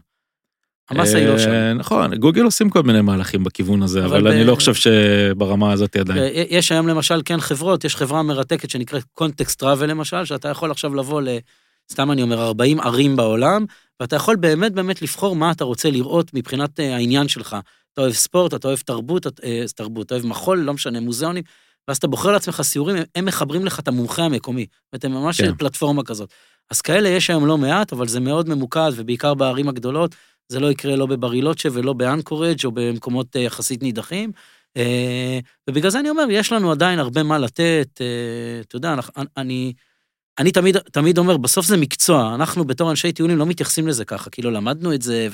המסה 0.89 1.17
היא 1.17 1.27
לא 1.27 1.39
שם. 1.39 1.49
אה, 1.49 1.73
נכון, 1.73 2.15
גוגל 2.15 2.41
עושים 2.43 2.69
כל 2.69 2.83
מיני 2.83 3.01
מהלכים 3.01 3.43
בכיוון 3.43 3.83
הזה, 3.83 4.05
אבל 4.05 4.27
אני 4.27 4.43
לא 4.43 4.55
חושב 4.55 4.73
שברמה 4.73 5.71
הזאת 5.71 5.95
עדיין. 5.95 6.19
אה, 6.19 6.43
יש 6.49 6.71
היום 6.71 6.87
למשל 6.87 7.21
כן 7.25 7.39
חברות, 7.39 7.83
יש 7.85 7.95
חברה 7.95 8.23
מרתקת 8.23 8.69
שנקראת 8.69 9.03
קונטקסט 9.13 9.59
טראבל 9.59 9.89
למשל, 9.89 10.25
שאתה 10.25 10.49
יכול 10.49 10.71
עכשיו 10.71 10.95
לבוא 10.95 11.21
ל... 11.21 11.27
סתם 11.91 12.11
אני 12.11 12.21
אומר, 12.21 12.41
40 12.45 12.79
ערים 12.79 13.15
בעולם, 13.15 13.65
ואתה 13.99 14.15
יכול 14.15 14.35
באמת 14.35 14.71
באמת 14.73 15.01
לבחור 15.01 15.35
מה 15.35 15.51
אתה 15.51 15.63
רוצה 15.63 15.89
לראות 15.89 16.33
מבחינת 16.33 16.79
אה, 16.79 16.95
העניין 16.95 17.27
שלך. 17.27 17.55
אתה 17.93 18.01
אוהב 18.01 18.13
ספורט, 18.13 18.53
אתה 18.53 18.67
אוהב 18.67 18.79
תרבות, 18.79 19.25
תרבות, 19.75 20.05
אתה 20.05 20.15
אוהב 20.15 20.25
מחול, 20.25 20.59
לא 20.59 20.73
משנה, 20.73 20.99
מוזיאונים, 20.99 21.43
ואז 21.87 21.97
אתה 21.97 22.07
בוחר 22.07 22.31
לעצמך 22.31 22.61
סיורים, 22.61 22.95
הם- 22.95 23.03
הם 23.15 23.25
מחברים 23.25 23.65
לך 23.65 23.79
את 23.79 23.87
המומחה 23.87 24.23
המקומי. 24.23 24.65
ואתם 24.93 25.11
ממש 25.11 25.41
כן. 25.41 25.55
פלטפורמה 25.57 26.03
כזאת. 26.03 26.29
אז 26.71 26.81
כאלה 26.81 27.09
יש 27.09 27.29
היום 27.29 27.45
לא 27.47 27.57
מעט, 27.57 27.93
אבל 27.93 28.07
זה 28.07 28.19
מאוד 28.19 28.49
ממוקד, 28.49 28.91
ובעיקר 28.95 29.33
בערים 29.33 29.69
הגדולות, 29.69 30.15
זה 30.49 30.59
לא 30.59 30.71
יקרה 30.71 30.95
לא 30.95 31.05
בברילוצ'ה 31.05 31.69
ולא 31.71 31.93
באנקורג' 31.93 32.65
או 32.65 32.71
במקומות 32.71 33.35
אה, 33.35 33.41
יחסית 33.41 33.83
נידחים. 33.83 34.31
אה, 34.77 35.39
ובגלל 35.69 35.91
זה 35.91 35.99
אני 35.99 36.09
אומר, 36.09 36.25
יש 36.29 36.51
לנו 36.51 36.71
עדיין 36.71 36.99
הרבה 36.99 37.23
מה 37.23 37.37
לתת, 37.37 38.01
אה, 38.01 38.61
אתה 38.61 38.75
יודע, 38.75 38.95
אני, 39.37 39.73
אני 40.39 40.51
תמיד, 40.51 40.77
תמיד 40.77 41.17
אומר, 41.17 41.37
בסוף 41.37 41.65
זה 41.65 41.77
מקצוע, 41.77 42.35
אנחנו 42.35 42.65
בתור 42.65 42.89
אנשי 42.89 43.11
טיעונים 43.11 43.37
לא 43.37 43.45
מתייחסים 43.45 43.87
לזה 43.87 44.05
ככה, 44.05 44.29
כאילו 44.29 44.51
למדנו 44.51 44.93
את 44.93 45.01
זה 45.01 45.27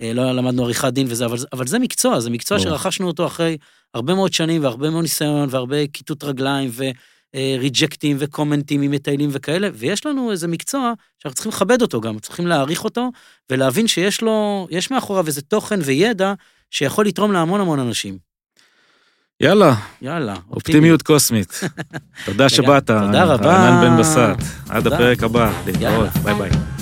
ולא 0.00 0.32
למדנו 0.32 0.64
עריכת 0.64 0.92
דין 0.92 1.06
וזה, 1.10 1.26
אבל, 1.26 1.36
אבל 1.52 1.66
זה 1.66 1.78
מקצוע, 1.78 2.20
זה 2.20 2.30
מקצוע. 2.30 2.58
שרכשנו 2.58 3.06
אותו 3.06 3.26
אחרי 3.26 3.56
הרבה 3.94 4.14
מאוד 4.14 4.32
שנים 4.32 4.62
והרבה 4.62 4.90
מאוד 4.90 5.02
ניסיון 5.02 5.48
והרבה 5.50 5.86
כיתות 5.86 6.24
רגליים 6.24 6.70
וריג'קטים 7.36 8.16
וקומנטים 8.20 8.82
עם 8.82 8.90
מטיילים 8.90 9.30
וכאלה, 9.32 9.68
ויש 9.74 10.06
לנו 10.06 10.30
איזה 10.30 10.48
מקצוע 10.48 10.92
שאנחנו 11.18 11.34
צריכים 11.34 11.52
לכבד 11.52 11.82
אותו 11.82 12.00
גם, 12.00 12.18
צריכים 12.18 12.46
להעריך 12.46 12.84
אותו 12.84 13.10
ולהבין 13.50 13.86
שיש 13.86 14.22
לו, 14.22 14.66
יש 14.70 14.90
מאחוריו 14.90 15.26
איזה 15.26 15.42
תוכן 15.42 15.80
וידע 15.84 16.34
שיכול 16.70 17.06
לתרום 17.06 17.32
להמון 17.32 17.60
המון 17.60 17.78
אנשים. 17.78 18.18
יאללה, 19.40 19.74
יאללה, 20.02 20.34
אופטימיות 20.50 21.02
קוסמית. 21.02 21.60
תודה 22.26 22.48
שבאת. 22.48 22.86
תודה 22.86 23.24
רבה. 23.24 23.46
רענן 23.46 23.90
בן 23.90 24.00
בסט. 24.00 24.18
עד. 24.68 24.86
הפרק 24.86 25.22
הבא. 25.22 25.52
להתראות. 25.66 26.10
ביי 26.24 26.34
ביי. 26.34 26.77